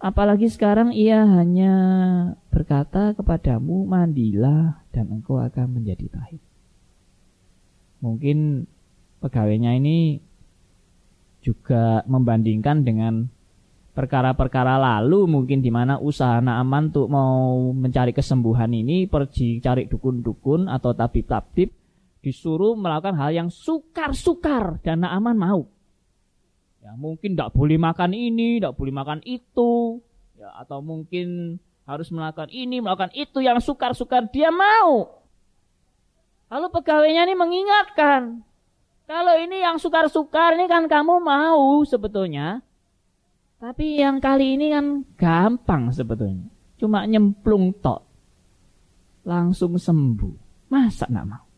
Apalagi 0.00 0.52
sekarang 0.52 0.92
ia 0.92 1.24
hanya 1.24 1.72
berkata 2.52 3.16
kepadamu, 3.16 3.88
mandilah 3.88 4.84
dan 4.92 5.08
engkau 5.08 5.40
akan 5.40 5.80
menjadi 5.80 6.12
tahir. 6.12 6.40
Mungkin 8.04 8.68
pegawainya 9.24 9.76
ini 9.80 10.20
juga 11.40 12.04
membandingkan 12.04 12.84
dengan 12.84 13.28
perkara-perkara 13.96 14.76
lalu 14.76 15.24
mungkin 15.24 15.64
di 15.64 15.72
mana 15.72 15.96
usaha 16.00 16.40
Naaman 16.40 16.92
untuk 16.92 17.08
mau 17.08 17.72
mencari 17.72 18.12
kesembuhan 18.12 18.72
ini 18.72 19.08
pergi 19.08 19.60
cari 19.60 19.88
dukun-dukun 19.88 20.68
atau 20.68 20.92
tabib-tabib 20.96 21.79
disuruh 22.20 22.76
melakukan 22.76 23.16
hal 23.16 23.32
yang 23.32 23.48
sukar-sukar 23.48 24.80
dan 24.84 25.04
Naaman 25.04 25.36
mau. 25.36 25.60
Ya, 26.80 26.96
mungkin 26.96 27.36
tidak 27.36 27.52
boleh 27.52 27.76
makan 27.76 28.16
ini, 28.16 28.56
tidak 28.56 28.76
boleh 28.76 28.92
makan 28.92 29.20
itu, 29.28 30.00
ya, 30.36 30.48
atau 30.64 30.80
mungkin 30.80 31.60
harus 31.84 32.08
melakukan 32.08 32.48
ini, 32.48 32.80
melakukan 32.80 33.12
itu 33.12 33.44
yang 33.44 33.60
sukar-sukar 33.60 34.32
dia 34.32 34.48
mau. 34.48 35.20
Lalu 36.48 36.66
pegawainya 36.72 37.28
ini 37.28 37.34
mengingatkan, 37.36 38.40
kalau 39.04 39.34
ini 39.36 39.60
yang 39.60 39.76
sukar-sukar 39.76 40.56
ini 40.56 40.70
kan 40.72 40.88
kamu 40.88 41.20
mau 41.20 41.84
sebetulnya, 41.84 42.64
tapi 43.60 44.00
yang 44.00 44.16
kali 44.16 44.56
ini 44.56 44.72
kan 44.72 45.04
gampang 45.20 45.92
sebetulnya, 45.92 46.48
cuma 46.80 47.04
nyemplung 47.04 47.76
tok, 47.76 48.00
langsung 49.28 49.76
sembuh. 49.76 50.64
Masa 50.72 51.04
nak 51.12 51.24
mau? 51.28 51.49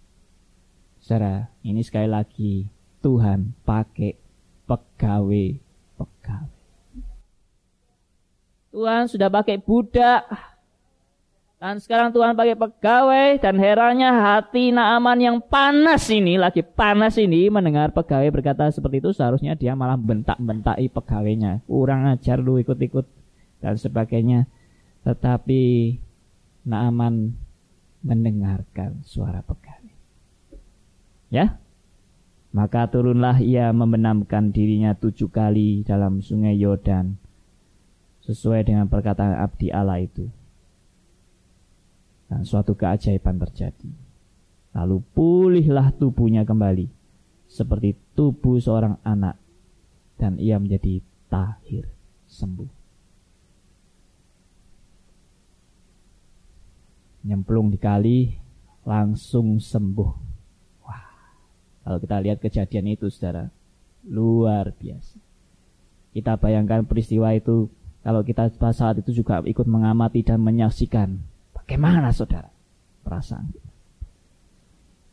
Saudara, 1.03 1.51
ini 1.67 1.83
sekali 1.83 2.07
lagi 2.07 2.71
Tuhan 3.03 3.59
pakai 3.67 4.15
pegawai 4.71 5.59
pegawai. 5.99 6.63
Tuhan 8.71 9.11
sudah 9.11 9.27
pakai 9.27 9.59
budak. 9.59 10.23
Dan 11.59 11.83
sekarang 11.83 12.15
Tuhan 12.15 12.39
pakai 12.39 12.55
pegawai 12.55 13.29
dan 13.43 13.59
herannya 13.59 14.15
hati 14.15 14.71
Naaman 14.71 15.19
yang 15.19 15.39
panas 15.43 16.07
ini 16.11 16.39
lagi 16.39 16.63
panas 16.63 17.19
ini 17.19 17.51
mendengar 17.51 17.91
pegawai 17.91 18.31
berkata 18.35 18.67
seperti 18.71 18.99
itu 18.99 19.11
seharusnya 19.15 19.59
dia 19.59 19.75
malah 19.75 19.99
bentak-bentai 19.99 20.87
pegawainya. 20.87 21.67
Kurang 21.67 22.15
ajar 22.15 22.39
lu 22.39 22.63
ikut-ikut 22.63 23.07
dan 23.59 23.75
sebagainya. 23.75 24.47
Tetapi 25.03 25.63
Naaman 26.63 27.35
mendengarkan 28.07 29.03
suara 29.03 29.43
pegawai 29.43 29.72
ya 31.33 31.63
maka 32.53 32.85
turunlah 32.85 33.41
ia 33.41 33.73
membenamkan 33.73 34.53
dirinya 34.53 34.93
tujuh 34.93 35.33
kali 35.33 35.89
dalam 35.89 36.21
sungai 36.21 36.53
Yordan 36.61 37.17
sesuai 38.29 38.69
dengan 38.69 38.87
perkataan 38.93 39.41
abdi 39.41 39.73
Allah 39.73 40.05
itu. 40.05 40.29
Dan 42.29 42.45
suatu 42.45 42.77
keajaiban 42.77 43.41
terjadi. 43.41 43.89
Lalu 44.77 45.01
pulihlah 45.17 45.97
tubuhnya 45.97 46.45
kembali 46.45 46.89
seperti 47.49 47.97
tubuh 48.17 48.61
seorang 48.61 49.01
anak 49.05 49.37
dan 50.17 50.37
ia 50.37 50.57
menjadi 50.61 51.01
tahir 51.33 51.89
sembuh. 52.29 52.69
Nyemplung 57.25 57.73
di 57.73 57.79
kali 57.81 58.19
langsung 58.85 59.61
sembuh 59.61 60.32
kalau 61.83 61.99
kita 61.99 62.17
lihat 62.23 62.39
kejadian 62.39 62.95
itu 62.95 63.11
saudara, 63.11 63.51
luar 64.07 64.71
biasa. 64.75 65.19
Kita 66.15 66.39
bayangkan 66.39 66.87
peristiwa 66.87 67.35
itu 67.35 67.67
kalau 68.07 68.23
kita 68.23 68.51
saat 68.75 69.03
itu 69.03 69.23
juga 69.23 69.43
ikut 69.43 69.67
mengamati 69.67 70.27
dan 70.27 70.43
menyaksikan 70.43 71.23
bagaimana 71.55 72.11
saudara 72.11 72.51
perasaan 73.07 73.51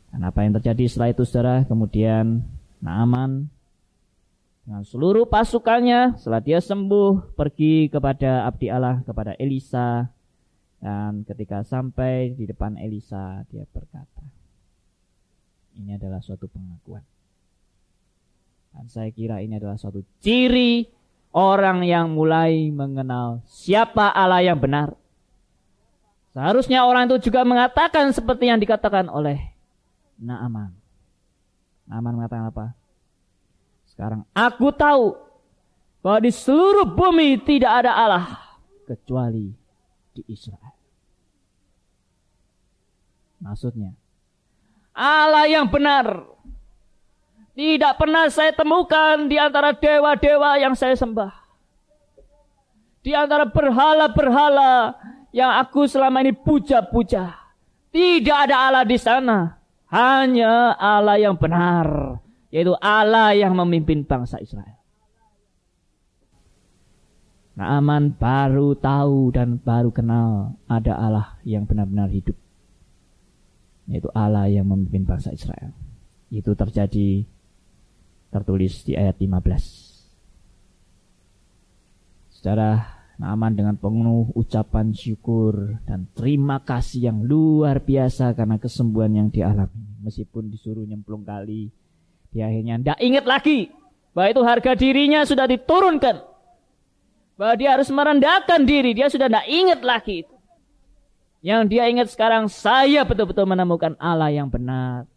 Dan 0.10 0.25
apa 0.25 0.41
yang 0.41 0.58
terjadi 0.58 0.89
setelah 0.89 1.10
itu 1.13 1.23
saudara, 1.25 1.55
kemudian 1.69 2.41
Naaman 2.82 3.49
dengan 4.65 4.86
seluruh 4.86 5.25
pasukannya 5.29 6.17
setelah 6.17 6.41
dia 6.41 6.60
sembuh 6.62 7.34
pergi 7.38 7.89
kepada 7.89 8.45
abdi 8.45 8.69
Allah 8.69 9.01
kepada 9.05 9.34
Elisa. 9.38 10.10
Dan 10.79 11.27
ketika 11.27 11.62
sampai 11.67 12.34
di 12.39 12.47
depan 12.47 12.79
Elisa 12.79 13.43
dia 13.51 13.67
berkata 13.67 14.38
ini 15.80 15.96
adalah 15.96 16.20
suatu 16.20 16.52
pengakuan. 16.52 17.02
Dan 18.76 18.86
saya 18.92 19.10
kira 19.10 19.39
ini 19.39 19.58
adalah 19.58 19.80
suatu 19.80 20.04
ciri 20.22 20.86
orang 21.34 21.88
yang 21.88 22.12
mulai 22.13 22.70
mengenal 22.70 23.42
siapa 23.48 24.12
Allah 24.12 24.44
yang 24.44 24.60
benar. 24.60 24.94
Seharusnya 26.36 26.86
orang 26.86 27.10
itu 27.10 27.32
juga 27.32 27.42
mengatakan 27.42 28.13
seperti 28.13 28.52
yang 28.52 28.62
dikatakan 28.62 29.10
oleh 29.10 29.42
Naaman. 30.20 30.76
Naaman 31.89 32.13
mengatakan 32.13 32.54
apa? 32.54 32.65
Sekarang 33.89 34.22
aku 34.38 34.70
tahu 34.70 35.18
bahwa 36.06 36.20
di 36.22 36.32
seluruh 36.32 36.86
bumi 36.86 37.42
tidak 37.42 37.84
ada 37.84 37.92
Allah 37.98 38.26
kecuali 38.86 39.52
di 40.13 40.22
Israel. 40.30 40.76
Maksudnya, 43.39 43.96
Allah 45.00 45.48
yang 45.48 45.72
benar. 45.72 46.28
Tidak 47.56 47.96
pernah 47.96 48.28
saya 48.28 48.52
temukan 48.52 49.32
di 49.32 49.40
antara 49.40 49.72
dewa-dewa 49.72 50.60
yang 50.60 50.76
saya 50.76 50.96
sembah. 51.00 51.32
Di 53.00 53.16
antara 53.16 53.48
berhala-berhala 53.48 55.00
yang 55.32 55.56
aku 55.56 55.88
selama 55.88 56.20
ini 56.20 56.36
puja-puja. 56.36 57.32
Tidak 57.96 58.38
ada 58.48 58.68
Allah 58.68 58.84
di 58.84 59.00
sana. 59.00 59.56
Hanya 59.88 60.76
Allah 60.76 61.16
yang 61.16 61.40
benar. 61.40 62.20
Yaitu 62.52 62.76
Allah 62.84 63.32
yang 63.36 63.56
memimpin 63.56 64.04
bangsa 64.04 64.44
Israel. 64.44 64.80
Naaman 67.56 68.16
baru 68.16 68.76
tahu 68.76 69.36
dan 69.36 69.60
baru 69.60 69.92
kenal 69.92 70.56
ada 70.72 70.96
Allah 70.96 71.28
yang 71.44 71.68
benar-benar 71.68 72.08
hidup 72.08 72.40
yaitu 73.89 74.08
Allah 74.13 74.45
yang 74.45 74.69
memimpin 74.69 75.04
bangsa 75.04 75.34
Israel. 75.34 75.73
Itu 76.30 76.54
terjadi 76.54 77.25
tertulis 78.30 78.86
di 78.86 78.93
ayat 78.93 79.17
15. 79.17 79.97
Secara 82.30 82.99
Naaman 83.19 83.52
dengan 83.52 83.75
penuh 83.75 84.32
ucapan 84.32 84.95
syukur 84.95 85.75
dan 85.84 86.08
terima 86.15 86.63
kasih 86.63 87.12
yang 87.12 87.19
luar 87.19 87.84
biasa 87.84 88.32
karena 88.32 88.56
kesembuhan 88.56 89.12
yang 89.12 89.28
dialami. 89.28 89.99
Meskipun 89.99 90.47
disuruh 90.47 90.88
nyemplung 90.88 91.28
kali, 91.28 91.67
dia 92.32 92.47
akhirnya 92.47 92.80
tidak 92.80 92.99
ingat 93.04 93.25
lagi 93.28 93.60
bahwa 94.15 94.28
itu 94.32 94.41
harga 94.47 94.71
dirinya 94.71 95.28
sudah 95.28 95.52
diturunkan. 95.52 96.15
Bahwa 97.36 97.54
dia 97.60 97.75
harus 97.75 97.91
merendahkan 97.91 98.63
diri, 98.63 98.95
dia 98.95 99.12
sudah 99.12 99.28
tidak 99.28 99.47
ingat 99.52 99.84
lagi 99.84 100.23
itu. 100.23 100.36
Yang 101.39 101.62
dia 101.71 101.88
ingat 101.88 102.12
sekarang, 102.12 102.52
saya 102.52 103.08
betul-betul 103.08 103.47
menemukan 103.47 103.95
Allah 103.95 104.28
yang 104.28 104.52
benar. 104.52 105.08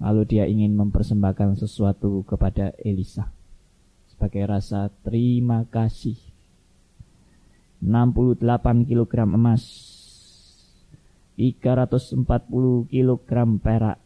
Lalu 0.00 0.24
dia 0.24 0.48
ingin 0.48 0.72
mempersembahkan 0.80 1.60
sesuatu 1.60 2.24
kepada 2.24 2.72
Elisa. 2.80 3.28
Sebagai 4.08 4.48
rasa 4.48 4.88
terima 5.04 5.68
kasih. 5.68 6.16
68 7.84 8.40
kg 8.88 9.28
emas. 9.28 9.64
340 11.36 12.16
kg 12.88 13.30
perak 13.60 14.00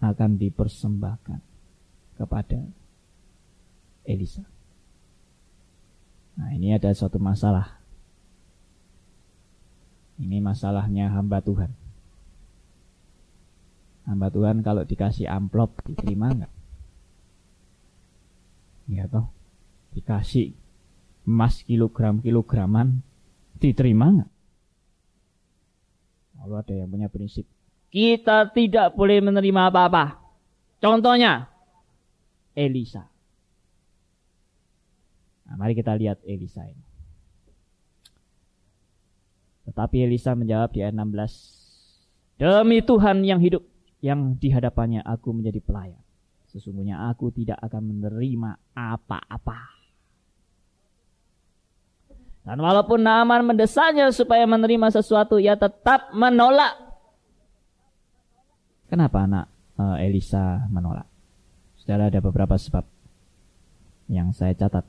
akan 0.00 0.30
dipersembahkan 0.36 1.40
kepada 2.16 2.60
Elisa. 4.08 4.44
Nah 6.40 6.48
ini 6.56 6.72
ada 6.72 6.92
suatu 6.92 7.20
masalah 7.20 7.81
ini 10.22 10.38
masalahnya 10.38 11.10
hamba 11.10 11.42
Tuhan. 11.42 11.74
Hamba 14.06 14.30
Tuhan 14.30 14.62
kalau 14.62 14.86
dikasih 14.86 15.26
amplop 15.26 15.82
diterima 15.82 16.30
enggak? 16.30 16.52
Ya 18.86 19.10
toh. 19.10 19.26
Dikasih 19.98 20.54
emas 21.26 21.66
kilogram-kilograman 21.66 23.02
diterima 23.58 24.06
enggak? 24.14 24.30
Kalau 26.38 26.56
ada 26.58 26.74
yang 26.74 26.90
punya 26.90 27.10
prinsip 27.10 27.46
kita 27.92 28.48
tidak 28.56 28.96
boleh 28.96 29.20
menerima 29.20 29.68
apa-apa. 29.68 30.16
Contohnya 30.80 31.52
Elisa. 32.56 33.04
Nah, 35.44 35.54
mari 35.60 35.76
kita 35.76 35.92
lihat 36.00 36.24
Elisa 36.24 36.64
ini. 36.64 36.80
Tetapi 39.68 39.96
Elisa 40.02 40.34
menjawab 40.34 40.74
di 40.74 40.82
ayat 40.82 40.94
16. 40.96 42.40
Demi 42.42 42.82
Tuhan 42.82 43.22
yang 43.22 43.38
hidup, 43.38 43.62
yang 44.02 44.34
di 44.34 44.50
hadapannya 44.50 45.04
aku 45.06 45.30
menjadi 45.30 45.62
pelayan. 45.62 46.02
Sesungguhnya 46.50 47.08
aku 47.08 47.32
tidak 47.32 47.56
akan 47.62 47.96
menerima 47.96 48.50
apa-apa. 48.74 49.60
Dan 52.42 52.58
walaupun 52.58 53.06
Naaman 53.06 53.46
mendesanya 53.46 54.10
supaya 54.10 54.42
menerima 54.50 54.90
sesuatu, 54.90 55.38
ia 55.38 55.54
tetap 55.54 56.10
menolak. 56.10 56.74
Kenapa 58.90 59.24
anak 59.24 59.46
eh, 59.78 60.10
Elisa 60.10 60.66
menolak? 60.68 61.06
Saudara 61.78 62.10
ada 62.10 62.18
beberapa 62.18 62.58
sebab 62.58 62.82
yang 64.10 64.34
saya 64.34 64.52
catat. 64.58 64.84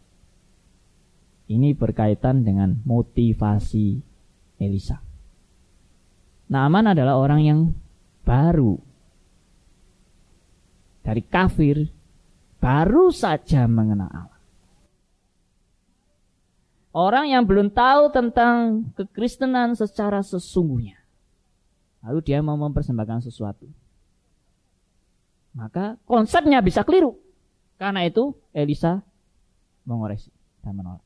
Ini 1.48 1.78
berkaitan 1.78 2.42
dengan 2.42 2.82
motivasi 2.84 4.13
Elisa. 4.64 5.04
Naaman 6.48 6.92
adalah 6.92 7.20
orang 7.20 7.42
yang 7.44 7.60
baru. 8.24 8.80
Dari 11.04 11.20
kafir, 11.24 11.92
baru 12.64 13.12
saja 13.12 13.68
mengenal 13.68 14.08
Allah. 14.08 14.42
Orang 16.94 17.26
yang 17.26 17.44
belum 17.44 17.74
tahu 17.74 18.14
tentang 18.14 18.86
kekristenan 18.94 19.74
secara 19.74 20.22
sesungguhnya. 20.22 21.02
Lalu 22.06 22.20
dia 22.22 22.40
mau 22.46 22.54
mempersembahkan 22.56 23.26
sesuatu. 23.26 23.66
Maka 25.58 25.98
konsepnya 26.06 26.62
bisa 26.62 26.86
keliru. 26.86 27.18
Karena 27.82 28.06
itu 28.06 28.38
Elisa 28.54 29.02
mengoreksi 29.90 30.30
dan 30.62 30.74
menolak. 30.78 31.04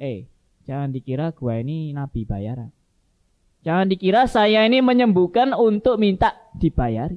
Eh, 0.00 0.26
jangan 0.64 0.90
dikira 0.90 1.30
gua 1.32 1.60
ini 1.60 1.92
nabi 1.92 2.24
bayaran. 2.24 2.72
Jangan 3.64 3.88
dikira 3.88 4.28
saya 4.28 4.68
ini 4.68 4.84
menyembuhkan 4.84 5.56
untuk 5.56 5.96
minta 5.96 6.36
dibayari. 6.52 7.16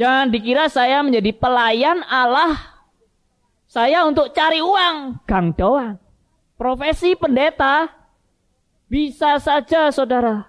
Jangan 0.00 0.32
dikira 0.32 0.72
saya 0.72 1.04
menjadi 1.04 1.34
pelayan 1.36 2.00
Allah 2.08 2.56
saya 3.68 4.08
untuk 4.08 4.32
cari 4.32 4.64
uang, 4.64 5.20
gang 5.28 5.52
doang. 5.52 6.00
Profesi 6.56 7.12
pendeta 7.14 7.92
bisa 8.88 9.36
saja 9.36 9.92
saudara 9.92 10.48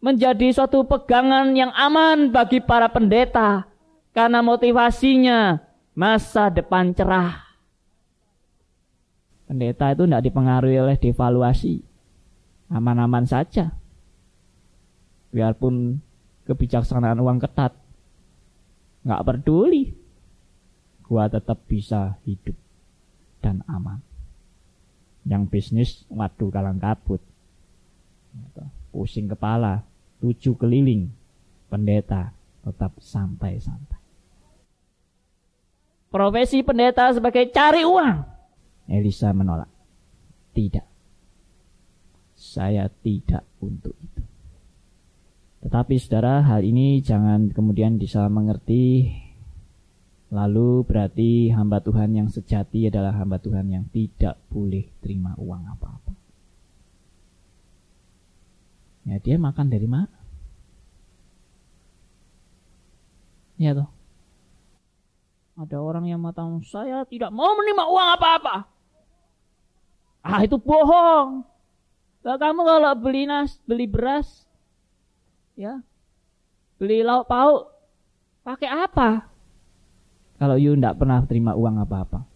menjadi 0.00 0.50
suatu 0.56 0.82
pegangan 0.88 1.52
yang 1.52 1.70
aman 1.76 2.32
bagi 2.32 2.64
para 2.64 2.88
pendeta 2.88 3.68
karena 4.16 4.40
motivasinya 4.40 5.60
masa 5.92 6.48
depan 6.48 6.96
cerah. 6.96 7.45
Pendeta 9.46 9.94
itu 9.94 10.04
tidak 10.04 10.26
dipengaruhi 10.26 10.78
oleh 10.82 10.98
devaluasi. 10.98 11.78
Aman-aman 12.66 13.22
saja. 13.22 13.70
Biarpun 15.30 16.02
kebijaksanaan 16.50 17.22
uang 17.22 17.38
ketat. 17.38 17.78
Nggak 19.06 19.22
peduli 19.22 19.94
gua 21.06 21.30
tetap 21.30 21.62
bisa 21.70 22.18
hidup 22.26 22.58
dan 23.38 23.62
aman. 23.70 24.02
Yang 25.22 25.42
bisnis, 25.50 25.90
waduh 26.10 26.50
kalang 26.50 26.82
kabut. 26.82 27.22
Pusing 28.90 29.30
kepala, 29.30 29.86
tujuh 30.18 30.58
keliling, 30.58 31.10
pendeta 31.70 32.34
tetap 32.66 32.98
santai-santai. 32.98 34.02
Profesi 36.10 36.62
pendeta 36.66 37.10
sebagai 37.14 37.46
cari 37.54 37.86
uang. 37.86 38.35
Elisa 38.86 39.34
menolak. 39.34 39.70
Tidak. 40.54 40.86
Saya 42.36 42.88
tidak 42.88 43.44
untuk 43.60 43.96
itu. 43.98 44.22
Tetapi 45.66 45.94
saudara, 45.98 46.46
hal 46.46 46.62
ini 46.62 47.02
jangan 47.02 47.50
kemudian 47.50 47.98
disalah 47.98 48.30
mengerti 48.30 49.10
Lalu 50.26 50.82
berarti 50.82 51.54
hamba 51.54 51.78
Tuhan 51.78 52.10
yang 52.10 52.26
sejati 52.26 52.90
adalah 52.90 53.14
hamba 53.14 53.38
Tuhan 53.38 53.70
yang 53.70 53.86
tidak 53.94 54.34
boleh 54.50 54.90
terima 54.98 55.38
uang 55.38 55.62
apa-apa. 55.70 56.12
Ya 59.06 59.22
dia 59.22 59.38
makan 59.38 59.70
dari 59.70 59.86
mana? 59.86 60.10
Ya 63.54 63.70
toh. 63.70 63.86
Ada 65.56 65.78
orang 65.78 66.10
yang 66.10 66.18
mengatakan 66.18 66.58
saya 66.66 67.06
tidak 67.06 67.30
mau 67.30 67.54
menerima 67.54 67.86
uang 67.86 68.08
apa-apa. 68.18 68.66
Ah 70.26 70.42
itu 70.42 70.58
bohong. 70.58 71.46
Kamu 72.26 72.66
kalau 72.66 72.92
beli 72.98 73.30
nas, 73.30 73.62
beli 73.62 73.86
beras, 73.86 74.42
ya, 75.54 75.78
beli 76.74 77.06
lauk 77.06 77.30
pauk, 77.30 77.70
pakai 78.42 78.66
apa? 78.66 79.30
Kalau 80.34 80.58
you 80.58 80.74
tidak 80.74 80.98
pernah 80.98 81.22
terima 81.22 81.54
uang 81.54 81.78
apa-apa. 81.78 82.26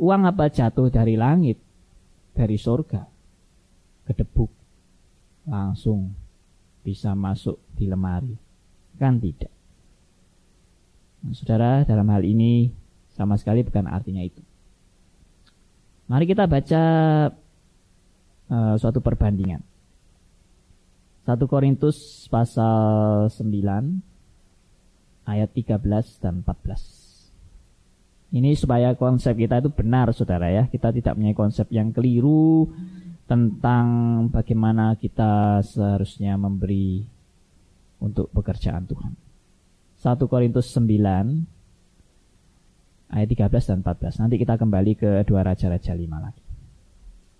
Uang 0.00 0.24
apa 0.24 0.48
jatuh 0.48 0.88
dari 0.88 1.20
langit, 1.20 1.60
dari 2.32 2.56
surga, 2.56 3.04
kedebuk, 4.08 4.48
langsung 5.44 6.16
bisa 6.80 7.12
masuk 7.12 7.60
di 7.76 7.84
lemari. 7.84 8.32
Kan 8.96 9.20
tidak. 9.20 9.52
Nah, 11.20 11.36
saudara, 11.36 11.84
dalam 11.84 12.08
hal 12.08 12.24
ini 12.24 12.72
sama 13.12 13.36
sekali 13.36 13.60
bukan 13.60 13.84
artinya 13.84 14.24
itu. 14.24 14.47
Mari 16.08 16.24
kita 16.24 16.48
baca 16.48 16.82
uh, 18.48 18.74
suatu 18.80 19.04
perbandingan. 19.04 19.60
1 21.28 21.36
Korintus 21.44 22.24
pasal 22.32 23.28
9 23.28 25.28
ayat 25.28 25.52
13 25.52 25.84
dan 26.24 26.40
14. 26.40 28.32
Ini 28.32 28.56
supaya 28.56 28.96
konsep 28.96 29.36
kita 29.36 29.60
itu 29.60 29.68
benar 29.68 30.08
saudara 30.16 30.48
ya. 30.48 30.64
Kita 30.72 30.96
tidak 30.96 31.20
punya 31.20 31.36
konsep 31.36 31.68
yang 31.68 31.92
keliru 31.92 32.72
tentang 33.28 33.86
bagaimana 34.32 34.96
kita 34.96 35.60
seharusnya 35.60 36.40
memberi 36.40 37.04
untuk 38.00 38.32
pekerjaan 38.32 38.88
Tuhan. 38.88 39.12
1 40.00 40.24
Korintus 40.24 40.72
9 40.72 41.57
ayat 43.12 43.28
13 43.32 43.68
dan 43.72 43.78
14. 43.84 44.20
Nanti 44.20 44.36
kita 44.36 44.60
kembali 44.60 44.92
ke 44.96 45.10
dua 45.24 45.44
raja-raja 45.44 45.96
5 45.96 46.04
lagi. 46.20 46.44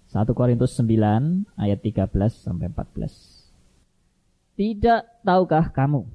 1 0.08 0.24
Korintus 0.32 0.72
9 0.80 1.60
ayat 1.60 1.78
13 1.84 2.08
sampai 2.32 2.72
14. 2.72 4.56
Tidak 4.56 5.02
tahukah 5.22 5.68
kamu 5.70 6.08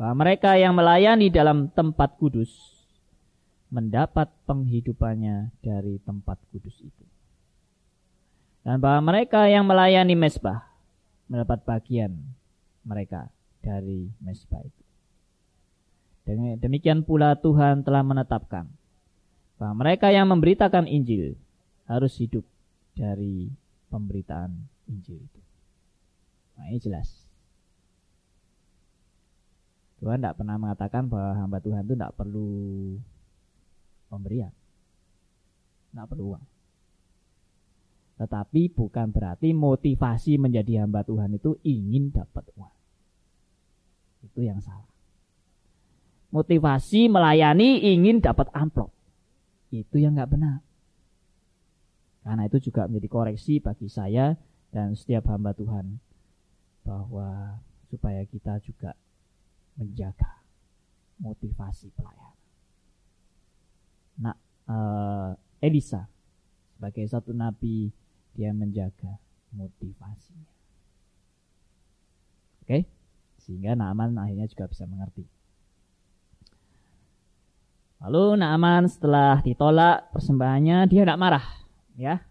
bahwa 0.00 0.14
mereka 0.24 0.56
yang 0.56 0.72
melayani 0.72 1.28
dalam 1.28 1.68
tempat 1.68 2.16
kudus 2.16 2.48
mendapat 3.68 4.32
penghidupannya 4.48 5.52
dari 5.60 6.00
tempat 6.00 6.40
kudus 6.48 6.80
itu. 6.80 7.04
Dan 8.64 8.80
bahwa 8.80 9.12
mereka 9.12 9.44
yang 9.46 9.68
melayani 9.68 10.16
mesbah 10.16 10.64
mendapat 11.28 11.60
bagian 11.68 12.16
mereka 12.88 13.28
dari 13.60 14.08
mesbah 14.24 14.64
itu. 14.64 14.87
Demikian 16.36 17.08
pula 17.08 17.40
Tuhan 17.40 17.88
telah 17.88 18.04
menetapkan 18.04 18.68
bahwa 19.56 19.74
mereka 19.80 20.12
yang 20.12 20.28
memberitakan 20.28 20.84
Injil 20.84 21.40
harus 21.88 22.20
hidup 22.20 22.44
dari 22.92 23.48
pemberitaan 23.88 24.52
Injil 24.92 25.24
itu. 25.24 25.40
Nah, 26.60 26.68
ini 26.68 26.78
jelas. 26.84 27.08
Tuhan 30.04 30.20
tidak 30.20 30.36
pernah 30.36 30.60
mengatakan 30.60 31.08
bahwa 31.08 31.32
hamba 31.40 31.58
Tuhan 31.64 31.88
itu 31.88 31.94
tidak 31.96 32.14
perlu 32.14 32.50
pemberian. 34.12 34.52
Tidak 35.90 36.06
perlu 36.06 36.36
uang. 36.36 36.44
Tetapi 38.18 38.62
bukan 38.74 39.14
berarti 39.14 39.54
motivasi 39.56 40.36
menjadi 40.36 40.84
hamba 40.84 41.02
Tuhan 41.08 41.38
itu 41.38 41.56
ingin 41.64 42.12
dapat 42.12 42.44
uang. 42.58 42.74
Itu 44.28 44.44
yang 44.44 44.60
salah. 44.60 44.97
Motivasi 46.28 47.08
melayani 47.08 47.80
ingin 47.96 48.20
dapat 48.20 48.52
amplop. 48.52 48.92
Itu 49.72 49.96
yang 49.96 50.16
nggak 50.16 50.32
benar. 50.32 50.60
Karena 52.24 52.44
itu 52.44 52.68
juga 52.68 52.84
menjadi 52.84 53.08
koreksi 53.08 53.56
bagi 53.64 53.88
saya 53.88 54.36
dan 54.68 54.92
setiap 54.92 55.32
hamba 55.32 55.56
Tuhan 55.56 55.96
bahwa 56.84 57.56
supaya 57.88 58.20
kita 58.28 58.60
juga 58.60 58.92
menjaga 59.80 60.44
motivasi 61.24 61.88
pelayan. 61.96 62.36
Nah, 64.18 64.36
uh, 64.68 65.32
Elisa 65.64 66.04
sebagai 66.76 67.08
satu 67.08 67.32
nabi 67.32 67.90
dia 68.36 68.52
menjaga 68.52 69.16
motivasinya. 69.56 70.52
Oke, 72.62 72.68
okay? 72.68 72.82
sehingga 73.40 73.72
Naaman 73.72 74.20
akhirnya 74.20 74.44
juga 74.44 74.68
bisa 74.68 74.84
mengerti. 74.84 75.37
Lalu 77.98 78.38
Naaman 78.38 78.86
setelah 78.86 79.42
ditolak 79.42 80.14
persembahannya 80.14 80.86
dia 80.86 81.02
tidak 81.02 81.18
marah, 81.18 81.46
ya. 81.98 82.22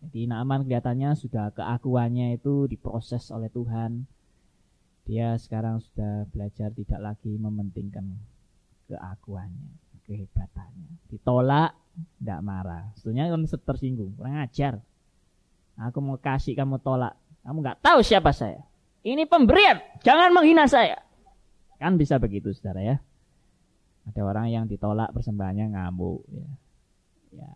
Jadi 0.00 0.30
Naaman 0.30 0.64
kelihatannya 0.64 1.18
sudah 1.18 1.50
keakuannya 1.50 2.38
itu 2.38 2.70
diproses 2.70 3.28
oleh 3.34 3.50
Tuhan. 3.50 4.06
Dia 5.04 5.34
sekarang 5.34 5.82
sudah 5.82 6.30
belajar 6.30 6.70
tidak 6.70 7.00
lagi 7.02 7.34
mementingkan 7.34 8.06
keakuannya, 8.86 9.74
kehebatannya. 10.06 11.10
Ditolak, 11.10 11.74
tidak 12.22 12.40
marah. 12.46 12.94
Sebetulnya 12.94 13.34
kan 13.34 13.42
tersinggung, 13.44 14.14
kurang 14.14 14.38
ajar. 14.38 14.78
Aku 15.74 15.98
mau 15.98 16.22
kasih 16.22 16.54
kamu 16.54 16.78
tolak. 16.78 17.18
Kamu 17.42 17.58
nggak 17.58 17.82
tahu 17.82 18.00
siapa 18.06 18.30
saya. 18.30 18.62
Ini 19.02 19.26
pemberian, 19.26 19.80
jangan 20.06 20.30
menghina 20.30 20.70
saya. 20.70 21.02
Kan 21.80 21.98
bisa 21.98 22.20
begitu 22.22 22.52
saudara 22.54 22.84
ya. 22.84 22.96
Ada 24.08 24.20
orang 24.24 24.46
yang 24.48 24.64
ditolak 24.64 25.12
persembahannya 25.12 25.76
ngamuk 25.76 26.24
ya. 26.32 26.48
Ya, 27.30 27.50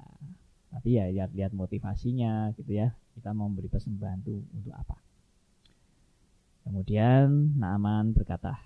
tapi 0.74 0.98
ya 0.98 1.06
lihat 1.06 1.30
lihat 1.30 1.52
motivasinya 1.54 2.50
gitu 2.58 2.74
ya 2.74 2.90
kita 3.14 3.30
mau 3.30 3.46
memberi 3.46 3.70
persembahan 3.70 4.26
itu 4.26 4.42
untuk 4.58 4.74
apa 4.74 4.98
kemudian 6.66 7.54
Naaman 7.54 8.10
berkata 8.10 8.58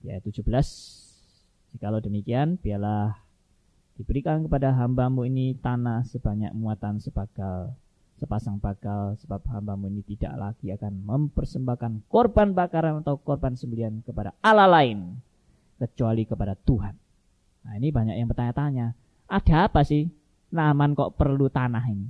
ya 0.00 0.16
17 0.24 0.40
jikalau 1.76 2.00
demikian 2.00 2.56
biarlah 2.56 3.20
diberikan 4.00 4.40
kepada 4.48 4.72
hambamu 4.72 5.28
ini 5.28 5.52
tanah 5.60 6.08
sebanyak 6.08 6.56
muatan 6.56 7.04
sebakal 7.04 7.76
sepasang 8.16 8.56
bakal 8.56 9.18
sebab 9.20 9.44
hambamu 9.52 9.92
ini 9.92 10.00
tidak 10.08 10.32
lagi 10.40 10.72
akan 10.72 11.04
mempersembahkan 11.04 12.08
korban 12.08 12.56
bakaran 12.56 13.04
atau 13.04 13.20
korban 13.20 13.58
sembelian 13.58 14.00
kepada 14.06 14.32
Allah 14.40 14.70
lain 14.70 15.18
kecuali 15.82 16.22
kepada 16.22 16.54
Tuhan. 16.54 17.01
Nah 17.62 17.72
ini 17.78 17.94
banyak 17.94 18.18
yang 18.18 18.28
bertanya-tanya, 18.30 18.94
ada 19.30 19.56
apa 19.70 19.80
sih 19.86 20.10
Naaman 20.52 20.92
kok 20.92 21.16
perlu 21.16 21.48
tanah 21.48 21.84
ini. 21.88 22.08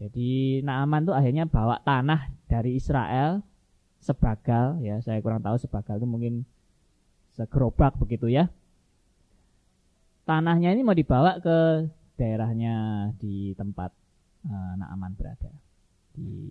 Jadi 0.00 0.64
Naaman 0.64 1.06
tuh 1.06 1.14
akhirnya 1.14 1.46
bawa 1.46 1.78
tanah 1.84 2.32
dari 2.48 2.74
Israel 2.74 3.44
sebagal 4.00 4.80
ya 4.80 4.96
saya 5.04 5.20
kurang 5.20 5.44
tahu 5.44 5.60
sebagal 5.60 6.00
itu 6.00 6.08
mungkin 6.08 6.34
segerobak 7.36 8.00
begitu 8.00 8.32
ya. 8.32 8.48
Tanahnya 10.24 10.72
ini 10.72 10.82
mau 10.82 10.96
dibawa 10.96 11.36
ke 11.38 11.86
daerahnya 12.16 13.08
di 13.20 13.52
tempat 13.54 13.92
uh, 14.48 14.72
Naaman 14.80 15.14
berada 15.14 15.52
di 16.16 16.50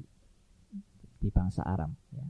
di 1.19 1.27
bangsa 1.27 1.65
Aram 1.65 1.91
ya. 2.15 2.25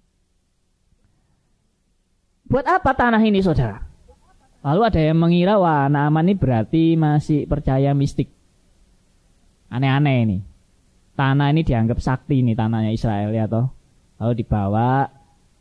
Buat 2.49 2.65
apa 2.65 2.97
tanah 2.97 3.21
ini 3.21 3.45
saudara? 3.45 3.77
Lalu 4.59 4.81
ada 4.83 4.99
yang 4.99 5.17
mengira 5.19 5.55
wah 5.55 5.87
Naaman 5.87 6.27
ini 6.27 6.35
berarti 6.35 6.99
masih 6.99 7.47
percaya 7.47 7.95
mistik. 7.95 8.27
Aneh-aneh 9.71 10.17
ini. 10.27 10.37
Tanah 11.15 11.51
ini 11.51 11.63
dianggap 11.63 11.99
sakti 11.99 12.43
ini 12.43 12.55
tanahnya 12.55 12.91
Israel 12.91 13.31
ya 13.31 13.47
toh. 13.47 13.71
Lalu 14.19 14.43
dibawa 14.43 15.07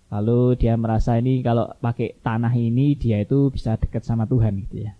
lalu 0.09 0.57
dia 0.57 0.75
merasa 0.75 1.21
ini 1.21 1.45
kalau 1.45 1.69
pakai 1.79 2.17
tanah 2.25 2.51
ini 2.57 2.97
dia 2.97 3.21
itu 3.23 3.53
bisa 3.53 3.79
dekat 3.79 4.03
sama 4.03 4.27
Tuhan 4.27 4.67
gitu 4.67 4.87
ya. 4.87 4.95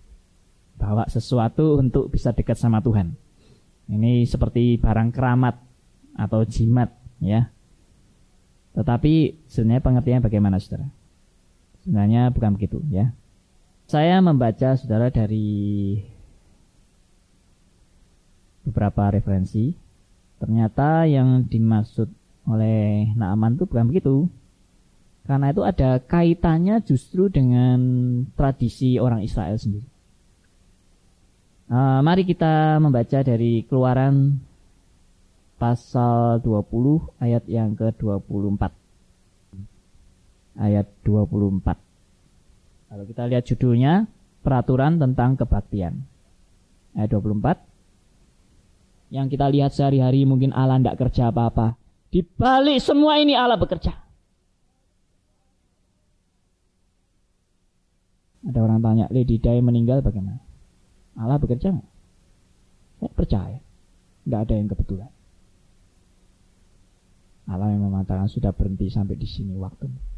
Bawa 0.79 1.07
sesuatu 1.11 1.79
untuk 1.79 2.07
bisa 2.07 2.31
dekat 2.31 2.55
sama 2.55 2.79
Tuhan. 2.79 3.11
Ini 3.89 4.23
seperti 4.23 4.79
barang 4.79 5.11
keramat 5.11 5.59
atau 6.15 6.45
jimat 6.47 6.93
ya. 7.19 7.51
Tetapi 8.77 9.43
sebenarnya 9.49 9.83
pengertiannya 9.83 10.23
bagaimana 10.23 10.55
saudara? 10.61 10.87
Sebenarnya 11.83 12.31
bukan 12.31 12.55
begitu 12.55 12.79
ya. 12.87 13.11
Saya 13.89 14.21
membaca 14.21 14.77
saudara 14.77 15.09
dari 15.09 15.97
beberapa 18.61 19.09
referensi. 19.09 19.73
Ternyata 20.37 21.09
yang 21.09 21.49
dimaksud 21.49 22.05
oleh 22.45 23.09
Naaman 23.17 23.57
itu 23.57 23.65
bukan 23.65 23.89
begitu. 23.89 24.29
Karena 25.25 25.49
itu 25.49 25.65
ada 25.65 25.97
kaitannya 26.05 26.85
justru 26.85 27.33
dengan 27.33 27.81
tradisi 28.37 29.01
orang 29.01 29.25
Israel 29.25 29.57
sendiri. 29.57 29.89
Uh, 31.65 32.05
mari 32.05 32.29
kita 32.29 32.77
membaca 32.77 33.25
dari 33.25 33.65
keluaran 33.65 34.37
pasal 35.57 36.45
20 36.45 37.25
ayat 37.25 37.41
yang 37.49 37.73
ke-24. 37.73 38.69
Ayat 40.61 40.85
24. 41.01 41.88
Kalau 42.89 43.05
kita 43.05 43.29
lihat 43.29 43.45
judulnya, 43.45 44.09
peraturan 44.41 44.97
tentang 44.97 45.37
kebaktian. 45.37 46.01
Ayat 46.97 47.13
24. 47.13 47.61
Yang 49.13 49.27
kita 49.37 49.45
lihat 49.49 49.71
sehari-hari 49.77 50.25
mungkin 50.25 50.49
Allah 50.53 50.81
tidak 50.81 50.97
kerja 50.97 51.29
apa-apa. 51.29 51.77
Di 52.09 52.25
balik 52.25 52.81
semua 52.81 53.21
ini 53.21 53.37
Allah 53.37 53.61
bekerja. 53.61 53.93
Ada 58.49 58.59
orang 58.65 58.81
tanya, 58.81 59.05
Lady 59.13 59.37
Day 59.37 59.61
meninggal 59.61 60.01
bagaimana? 60.01 60.41
Allah 61.13 61.37
bekerja 61.37 61.69
nggak? 61.69 61.89
Saya 62.97 63.11
percaya. 63.13 63.59
Nggak 64.25 64.41
ada 64.49 64.53
yang 64.57 64.67
kebetulan. 64.73 65.11
Allah 67.49 67.69
yang 67.73 67.85
mengatakan 67.85 68.29
sudah 68.29 68.53
berhenti 68.53 68.89
sampai 68.89 69.17
di 69.17 69.25
sini 69.29 69.53
waktu. 69.57 70.08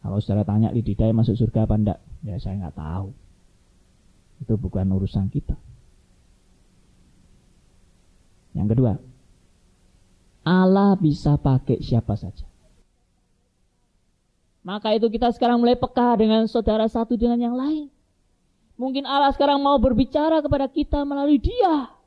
Kalau 0.00 0.16
saudara 0.20 0.48
tanya 0.48 0.72
Lididai 0.72 1.12
masuk 1.12 1.36
surga 1.36 1.68
apa 1.68 1.74
enggak? 1.76 1.98
Ya 2.24 2.40
saya 2.40 2.56
nggak 2.56 2.76
tahu. 2.76 3.12
Itu 4.40 4.56
bukan 4.56 4.88
urusan 4.88 5.28
kita. 5.28 5.56
Yang 8.56 8.68
kedua, 8.74 8.92
Allah 10.42 10.96
bisa 10.96 11.36
pakai 11.36 11.84
siapa 11.84 12.16
saja. 12.16 12.48
Maka 14.60 14.92
itu 14.96 15.08
kita 15.08 15.32
sekarang 15.32 15.60
mulai 15.60 15.76
peka 15.76 16.16
dengan 16.20 16.44
saudara 16.48 16.84
satu 16.88 17.16
dengan 17.16 17.40
yang 17.40 17.56
lain. 17.56 17.88
Mungkin 18.80 19.04
Allah 19.04 19.32
sekarang 19.36 19.60
mau 19.60 19.76
berbicara 19.76 20.40
kepada 20.40 20.64
kita 20.68 21.04
melalui 21.04 21.36
dia 21.36 21.99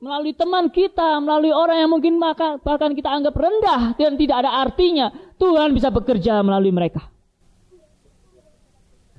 melalui 0.00 0.32
teman 0.32 0.72
kita, 0.72 1.20
melalui 1.20 1.52
orang 1.52 1.76
yang 1.84 1.90
mungkin 1.92 2.16
bahkan 2.16 2.92
kita 2.96 3.12
anggap 3.12 3.36
rendah 3.36 3.94
dan 4.00 4.16
tidak 4.16 4.36
ada 4.42 4.50
artinya, 4.64 5.12
Tuhan 5.36 5.76
bisa 5.76 5.92
bekerja 5.92 6.40
melalui 6.40 6.72
mereka. 6.72 7.04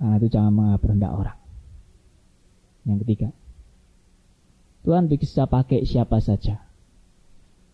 Karena 0.02 0.18
itu 0.18 0.28
jangan 0.34 0.50
menganggap 0.50 0.82
rendah 0.90 1.12
orang. 1.14 1.38
Yang 2.90 2.98
ketiga, 3.06 3.30
Tuhan 4.82 5.06
bisa 5.06 5.46
pakai 5.46 5.86
siapa 5.86 6.18
saja 6.18 6.58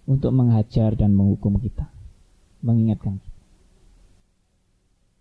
untuk 0.03 0.35
menghajar 0.35 0.99
dan 0.99 1.15
menghukum 1.15 1.55
kita, 1.63 1.87
mengingatkan 2.59 3.23
kita. 3.23 3.39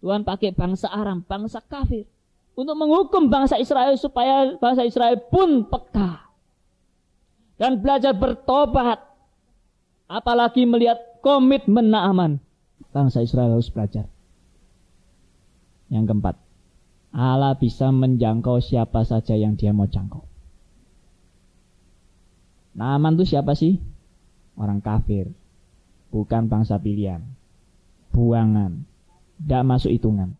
Tuhan 0.03 0.27
pakai 0.27 0.51
bangsa 0.51 0.91
Aram, 0.91 1.23
bangsa 1.23 1.63
kafir, 1.63 2.03
untuk 2.59 2.75
menghukum 2.75 3.31
bangsa 3.31 3.63
Israel 3.63 3.95
supaya 3.95 4.59
bangsa 4.59 4.83
Israel 4.83 5.23
pun 5.31 5.71
peka 5.71 6.26
dan 7.57 7.81
belajar 7.81 8.13
bertobat. 8.17 9.01
Apalagi 10.07 10.63
melihat 10.65 10.97
komitmen 11.25 11.91
Naaman. 11.91 12.39
Bangsa 12.95 13.21
Israel 13.21 13.59
harus 13.59 13.69
belajar. 13.69 14.07
Yang 15.91 16.05
keempat, 16.15 16.37
Allah 17.11 17.59
bisa 17.59 17.91
menjangkau 17.91 18.63
siapa 18.63 19.03
saja 19.03 19.35
yang 19.35 19.59
dia 19.59 19.75
mau 19.75 19.91
jangkau. 19.91 20.23
Naaman 22.77 23.17
itu 23.19 23.35
siapa 23.35 23.57
sih? 23.57 23.81
Orang 24.55 24.85
kafir. 24.85 25.33
Bukan 26.13 26.47
bangsa 26.47 26.77
pilihan. 26.77 27.25
Buangan. 28.13 28.85
Tidak 29.43 29.63
masuk 29.65 29.91
hitungan. 29.93 30.37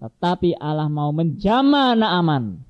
Tetapi 0.00 0.56
Allah 0.56 0.88
mau 0.88 1.12
menjama 1.12 1.92
Naaman 1.92 2.69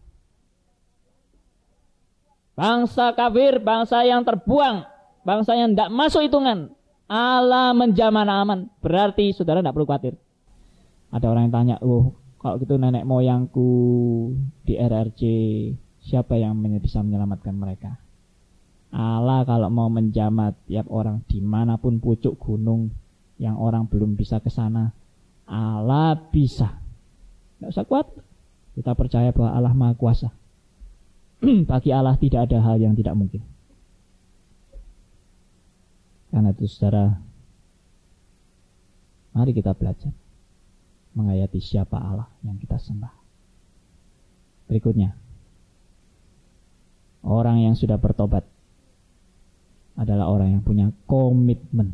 Bangsa 2.61 3.17
kafir, 3.17 3.57
bangsa 3.65 4.05
yang 4.05 4.21
terbuang, 4.21 4.85
bangsa 5.25 5.57
yang 5.57 5.73
tidak 5.73 5.89
masuk 5.97 6.29
hitungan. 6.29 6.77
Allah 7.09 7.73
menjaman 7.73 8.29
aman. 8.29 8.69
Berarti 8.85 9.33
saudara 9.33 9.65
tidak 9.65 9.73
perlu 9.73 9.89
khawatir. 9.89 10.21
Ada 11.09 11.33
orang 11.33 11.49
yang 11.49 11.55
tanya, 11.57 11.77
oh 11.81 12.13
kalau 12.37 12.61
gitu 12.61 12.77
nenek 12.77 13.09
moyangku 13.09 13.69
di 14.69 14.77
RRC, 14.77 15.21
siapa 16.05 16.37
yang 16.37 16.61
bisa 16.85 17.01
menyelamatkan 17.01 17.57
mereka? 17.57 17.97
Allah 18.93 19.41
kalau 19.49 19.73
mau 19.73 19.89
menjamat 19.89 20.53
tiap 20.69 20.85
orang 20.93 21.25
di 21.31 21.41
mana 21.41 21.81
pun 21.81 21.97
pucuk 21.97 22.37
gunung 22.37 22.93
yang 23.41 23.57
orang 23.57 23.89
belum 23.89 24.21
bisa 24.21 24.37
ke 24.45 24.53
sana, 24.53 24.93
Allah 25.49 26.13
bisa. 26.29 26.77
Tidak 27.57 27.73
usah 27.73 27.89
kuat. 27.89 28.05
Kita 28.77 28.93
percaya 28.93 29.33
bahwa 29.33 29.51
Allah 29.57 29.73
Maha 29.73 29.97
Kuasa. 29.97 30.40
bagi 31.71 31.91
Allah 31.91 32.17
tidak 32.21 32.51
ada 32.51 32.59
hal 32.61 32.77
yang 32.81 32.95
tidak 32.97 33.17
mungkin. 33.17 33.43
Karena 36.31 36.55
itu 36.55 36.71
saudara, 36.71 37.19
mari 39.35 39.51
kita 39.51 39.75
belajar 39.75 40.15
menghayati 41.19 41.59
siapa 41.59 41.99
Allah 41.99 42.31
yang 42.47 42.55
kita 42.55 42.79
sembah. 42.79 43.11
Berikutnya, 44.71 45.19
Orang 47.21 47.61
yang 47.61 47.77
sudah 47.77 48.01
bertobat 48.01 48.49
adalah 50.01 50.33
orang 50.33 50.57
yang 50.57 50.63
punya 50.65 50.89
komitmen 51.05 51.93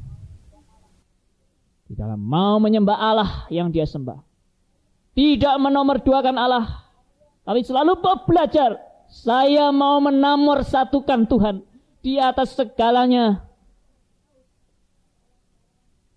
di 1.91 1.95
dalam 1.99 2.19
mau 2.23 2.63
menyembah 2.63 2.99
Allah 2.99 3.31
yang 3.51 3.75
dia 3.75 3.87
sembah. 3.87 4.23
Tidak 5.17 5.55
menomorduakan 5.59 6.37
Allah, 6.39 6.87
tapi 7.43 7.67
selalu 7.67 7.99
belajar. 8.29 8.86
Saya 9.11 9.71
mau 9.71 9.99
menamor 10.03 10.63
satukan 10.67 11.27
Tuhan 11.27 11.63
di 12.03 12.19
atas 12.19 12.55
segalanya. 12.55 13.47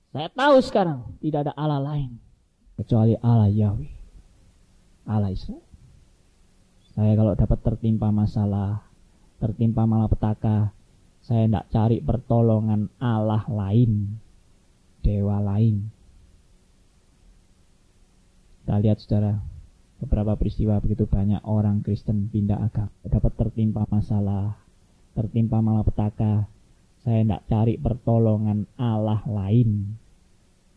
Saya 0.09 0.29
tahu 0.33 0.57
sekarang 0.65 1.05
tidak 1.21 1.49
ada 1.49 1.53
Allah 1.53 1.81
lain 1.81 2.17
kecuali 2.79 3.13
Allah 3.21 3.51
Yahweh, 3.51 3.93
Allah 5.05 5.29
Israel. 5.29 5.61
Saya 6.97 7.13
kalau 7.13 7.33
dapat 7.37 7.59
tertimpa 7.61 8.09
masalah, 8.09 8.83
tertimpa 9.37 9.85
malapetaka, 9.85 10.73
saya 11.21 11.45
tidak 11.45 11.65
cari 11.69 11.97
pertolongan 12.01 12.89
Allah 12.97 13.45
lain, 13.47 14.17
dewa 15.05 15.37
lain. 15.39 15.93
Kita 18.65 18.75
lihat 18.81 18.97
saudara, 18.99 19.37
beberapa 19.99 20.35
peristiwa 20.39 20.79
begitu 20.79 21.03
banyak 21.05 21.43
orang 21.43 21.83
Kristen 21.83 22.31
pindah 22.31 22.59
agama, 22.59 22.91
dapat 23.03 23.35
tertimpa 23.35 23.83
masalah, 23.91 24.55
tertimpa 25.13 25.59
malapetaka. 25.59 26.47
Saya 26.99 27.23
tidak 27.23 27.43
cari 27.47 27.73
pertolongan 27.79 28.67
Allah 28.75 29.23
lain, 29.23 29.95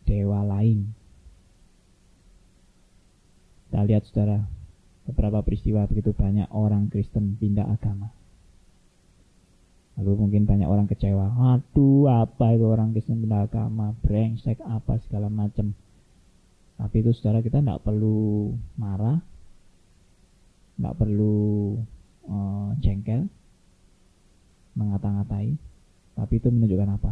dewa 0.07 0.39
lain. 0.43 0.95
Kita 3.67 3.83
lihat 3.83 4.03
saudara, 4.07 4.39
beberapa 5.07 5.43
peristiwa 5.43 5.83
begitu 5.87 6.15
banyak 6.15 6.47
orang 6.51 6.87
Kristen 6.87 7.35
pindah 7.35 7.67
agama. 7.67 8.11
Lalu 9.99 10.25
mungkin 10.25 10.47
banyak 10.49 10.65
orang 10.65 10.87
kecewa. 10.87 11.27
Aduh, 11.59 12.07
apa 12.09 12.55
itu 12.55 12.65
orang 12.65 12.95
Kristen 12.95 13.19
pindah 13.19 13.45
agama, 13.45 13.93
brengsek 14.01 14.63
apa 14.63 14.97
segala 15.03 15.27
macam. 15.27 15.75
Tapi 16.77 16.95
itu 17.05 17.13
saudara 17.13 17.39
kita 17.39 17.61
tidak 17.61 17.85
perlu 17.85 18.51
marah, 18.75 19.21
tidak 20.75 20.93
perlu 20.97 21.77
uh, 22.27 22.73
jengkel, 22.81 23.29
mengata-ngatai. 24.73 25.55
Tapi 26.13 26.33
itu 26.37 26.47
menunjukkan 26.49 26.89
apa? 26.93 27.11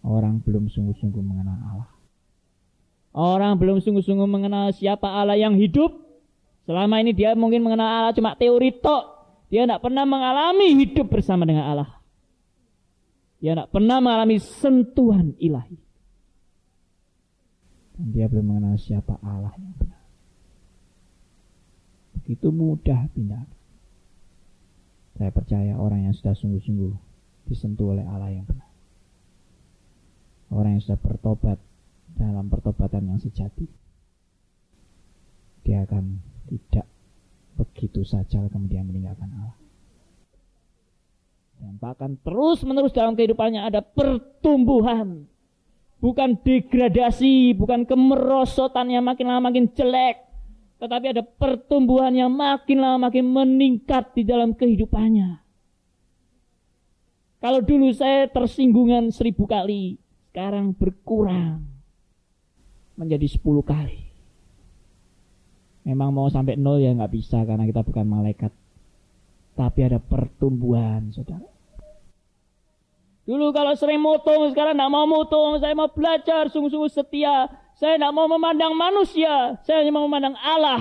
Orang 0.00 0.40
belum 0.40 0.72
sungguh-sungguh 0.72 1.20
mengenal 1.20 1.58
Allah. 1.60 1.90
Orang 3.10 3.58
belum 3.58 3.82
sungguh-sungguh 3.82 4.28
mengenal 4.28 4.72
siapa 4.72 5.04
Allah 5.04 5.36
yang 5.36 5.58
hidup. 5.58 5.92
Selama 6.64 7.02
ini 7.02 7.12
dia 7.12 7.34
mungkin 7.34 7.66
mengenal 7.66 7.88
Allah 7.88 8.14
cuma 8.16 8.38
teori 8.38 8.70
tok. 8.80 9.04
Dia 9.50 9.66
tidak 9.66 9.82
pernah 9.82 10.06
mengalami 10.06 10.78
hidup 10.78 11.10
bersama 11.10 11.42
dengan 11.42 11.66
Allah. 11.66 11.90
Dia 13.42 13.58
tidak 13.58 13.74
pernah 13.74 13.98
mengalami 13.98 14.38
sentuhan 14.38 15.34
ilahi. 15.42 15.89
Dia 18.00 18.32
belum 18.32 18.48
mengenal 18.48 18.80
siapa 18.80 19.20
Allah 19.20 19.52
yang 19.60 19.76
benar. 19.76 20.00
Begitu 22.16 22.48
mudah 22.48 23.12
pindah. 23.12 23.44
Saya 25.20 25.28
percaya 25.28 25.76
orang 25.76 26.08
yang 26.08 26.14
sudah 26.16 26.32
sungguh-sungguh 26.32 26.96
disentuh 27.44 27.92
oleh 27.92 28.08
Allah 28.08 28.32
yang 28.32 28.48
benar. 28.48 28.70
Orang 30.48 30.80
yang 30.80 30.82
sudah 30.82 30.96
bertobat 30.96 31.60
dalam 32.16 32.48
pertobatan 32.48 33.12
yang 33.12 33.20
sejati. 33.20 33.68
Dia 35.68 35.84
akan 35.84 36.24
tidak 36.48 36.88
begitu 37.60 38.00
saja 38.02 38.48
kemudian 38.48 38.88
meninggalkan 38.88 39.28
Allah. 39.28 39.56
Dan 41.60 41.76
bahkan 41.76 42.16
terus 42.24 42.64
menerus 42.64 42.96
dalam 42.96 43.12
kehidupannya 43.12 43.60
ada 43.60 43.84
pertumbuhan. 43.84 45.28
Bukan 46.00 46.40
degradasi, 46.40 47.52
bukan 47.52 47.84
kemerosotan 47.84 48.88
yang 48.88 49.04
makin 49.04 49.28
lama 49.28 49.52
makin 49.52 49.68
jelek. 49.76 50.16
Tetapi 50.80 51.12
ada 51.12 51.20
pertumbuhan 51.20 52.16
yang 52.16 52.32
makin 52.32 52.80
lama 52.80 53.12
makin 53.12 53.28
meningkat 53.28 54.16
di 54.16 54.24
dalam 54.24 54.56
kehidupannya. 54.56 55.44
Kalau 57.40 57.60
dulu 57.60 57.92
saya 57.92 58.28
tersinggungan 58.32 59.12
seribu 59.12 59.44
kali, 59.44 60.00
sekarang 60.32 60.72
berkurang 60.72 61.64
menjadi 62.96 63.28
sepuluh 63.28 63.64
kali. 63.64 64.08
Memang 65.84 66.12
mau 66.12 66.28
sampai 66.28 66.60
nol 66.60 66.80
ya 66.80 66.92
nggak 66.92 67.12
bisa 67.12 67.40
karena 67.44 67.64
kita 67.64 67.80
bukan 67.80 68.04
malaikat. 68.04 68.52
Tapi 69.56 69.80
ada 69.84 70.00
pertumbuhan, 70.00 71.12
saudara. 71.12 71.59
Dulu 73.28 73.52
kalau 73.52 73.76
sering 73.76 74.00
motong, 74.00 74.50
sekarang 74.50 74.74
nggak 74.76 74.92
mau 74.92 75.06
motong. 75.06 75.60
Saya 75.60 75.76
mau 75.76 75.88
belajar 75.92 76.48
sungguh-sungguh 76.48 76.90
setia. 76.90 77.46
Saya 77.76 77.96
nggak 78.00 78.14
mau 78.16 78.26
memandang 78.28 78.72
manusia. 78.76 79.60
Saya 79.64 79.84
hanya 79.84 79.92
mau 79.92 80.04
memandang 80.08 80.36
Allah. 80.40 80.80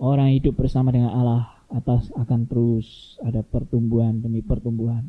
Orang 0.00 0.32
hidup 0.32 0.56
bersama 0.56 0.88
dengan 0.88 1.12
Allah 1.12 1.60
atas 1.70 2.08
akan 2.16 2.48
terus 2.48 3.20
ada 3.20 3.44
pertumbuhan 3.44 4.18
demi 4.18 4.40
pertumbuhan. 4.40 5.06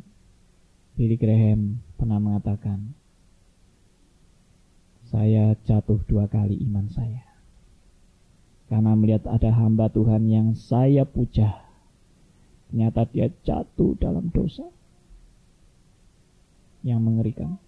Billy 0.92 1.16
Graham 1.16 1.80
pernah 1.96 2.20
mengatakan, 2.20 2.92
saya 5.08 5.56
jatuh 5.64 6.04
dua 6.04 6.28
kali 6.28 6.60
iman 6.68 6.88
saya. 6.92 7.24
Karena 8.68 8.92
melihat 8.92 9.28
ada 9.28 9.52
hamba 9.52 9.88
Tuhan 9.88 10.28
yang 10.28 10.52
saya 10.52 11.08
puja. 11.08 11.61
Ternyata 12.72 13.04
dia 13.12 13.28
jatuh 13.44 13.92
dalam 14.00 14.32
dosa. 14.32 14.64
Yang 16.80 17.00
mengerikan. 17.04 17.60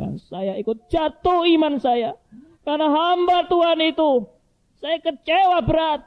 Dan 0.00 0.16
saya 0.16 0.56
ikut 0.56 0.88
jatuh 0.88 1.44
iman 1.44 1.76
saya. 1.76 2.16
Karena 2.64 2.88
hamba 2.88 3.44
Tuhan 3.52 3.84
itu. 3.84 4.24
Saya 4.80 4.96
kecewa 5.04 5.60
berat. 5.60 6.00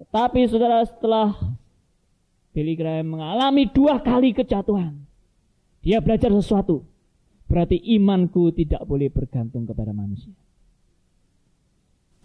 Tetapi 0.00 0.40
saudara 0.48 0.80
setelah 0.88 1.36
Billy 2.56 2.72
Graham 2.72 3.20
mengalami 3.20 3.68
dua 3.68 4.00
kali 4.00 4.32
kejatuhan. 4.32 4.96
Dia 5.84 6.00
belajar 6.00 6.32
sesuatu. 6.32 6.88
Berarti 7.44 7.76
imanku 7.76 8.48
tidak 8.56 8.80
boleh 8.88 9.12
bergantung 9.12 9.68
kepada 9.68 9.92
manusia. 9.92 10.32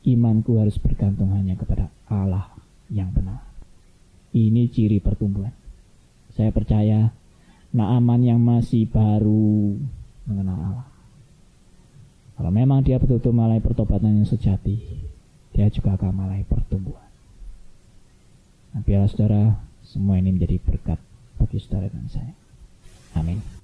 Imanku 0.07 0.55
harus 0.55 0.79
bergantung 0.79 1.35
hanya 1.35 1.59
kepada 1.59 1.91
Allah 2.07 2.51
yang 2.87 3.11
benar. 3.11 3.52
Ini 4.33 4.65
ciri 4.73 4.97
pertumbuhan. 4.97 5.53
Saya 6.33 6.49
percaya 6.49 7.13
Naaman 7.73 8.21
yang 8.21 8.37
masih 8.37 8.85
baru 8.85 9.77
mengenal 10.29 10.57
Allah. 10.57 10.87
Kalau 12.37 12.51
memang 12.53 12.85
dia 12.85 12.97
betul-betul 12.97 13.33
mulai 13.33 13.61
pertobatan 13.61 14.21
yang 14.21 14.29
sejati, 14.29 14.77
dia 15.53 15.69
juga 15.69 15.97
akan 15.97 16.11
mulai 16.13 16.41
pertumbuhan. 16.45 17.09
Nah, 18.73 18.81
biarlah 18.81 19.09
saudara, 19.09 19.57
semua 19.85 20.17
ini 20.17 20.33
menjadi 20.33 20.57
berkat 20.61 20.97
bagi 21.37 21.57
saudara 21.61 21.89
dan 21.93 22.05
saya. 22.09 22.33
Amin. 23.13 23.62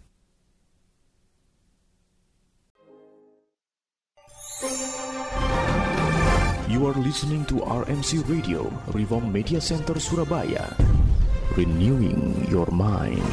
You 6.70 6.86
are 6.86 6.94
listening 6.94 7.46
to 7.50 7.66
RMC 7.66 8.30
Radio, 8.30 8.70
Reform 8.94 9.34
Media 9.34 9.58
Center 9.60 9.98
Surabaya. 9.98 10.70
Renewing 11.58 12.46
your 12.46 12.70
mind. 12.70 13.26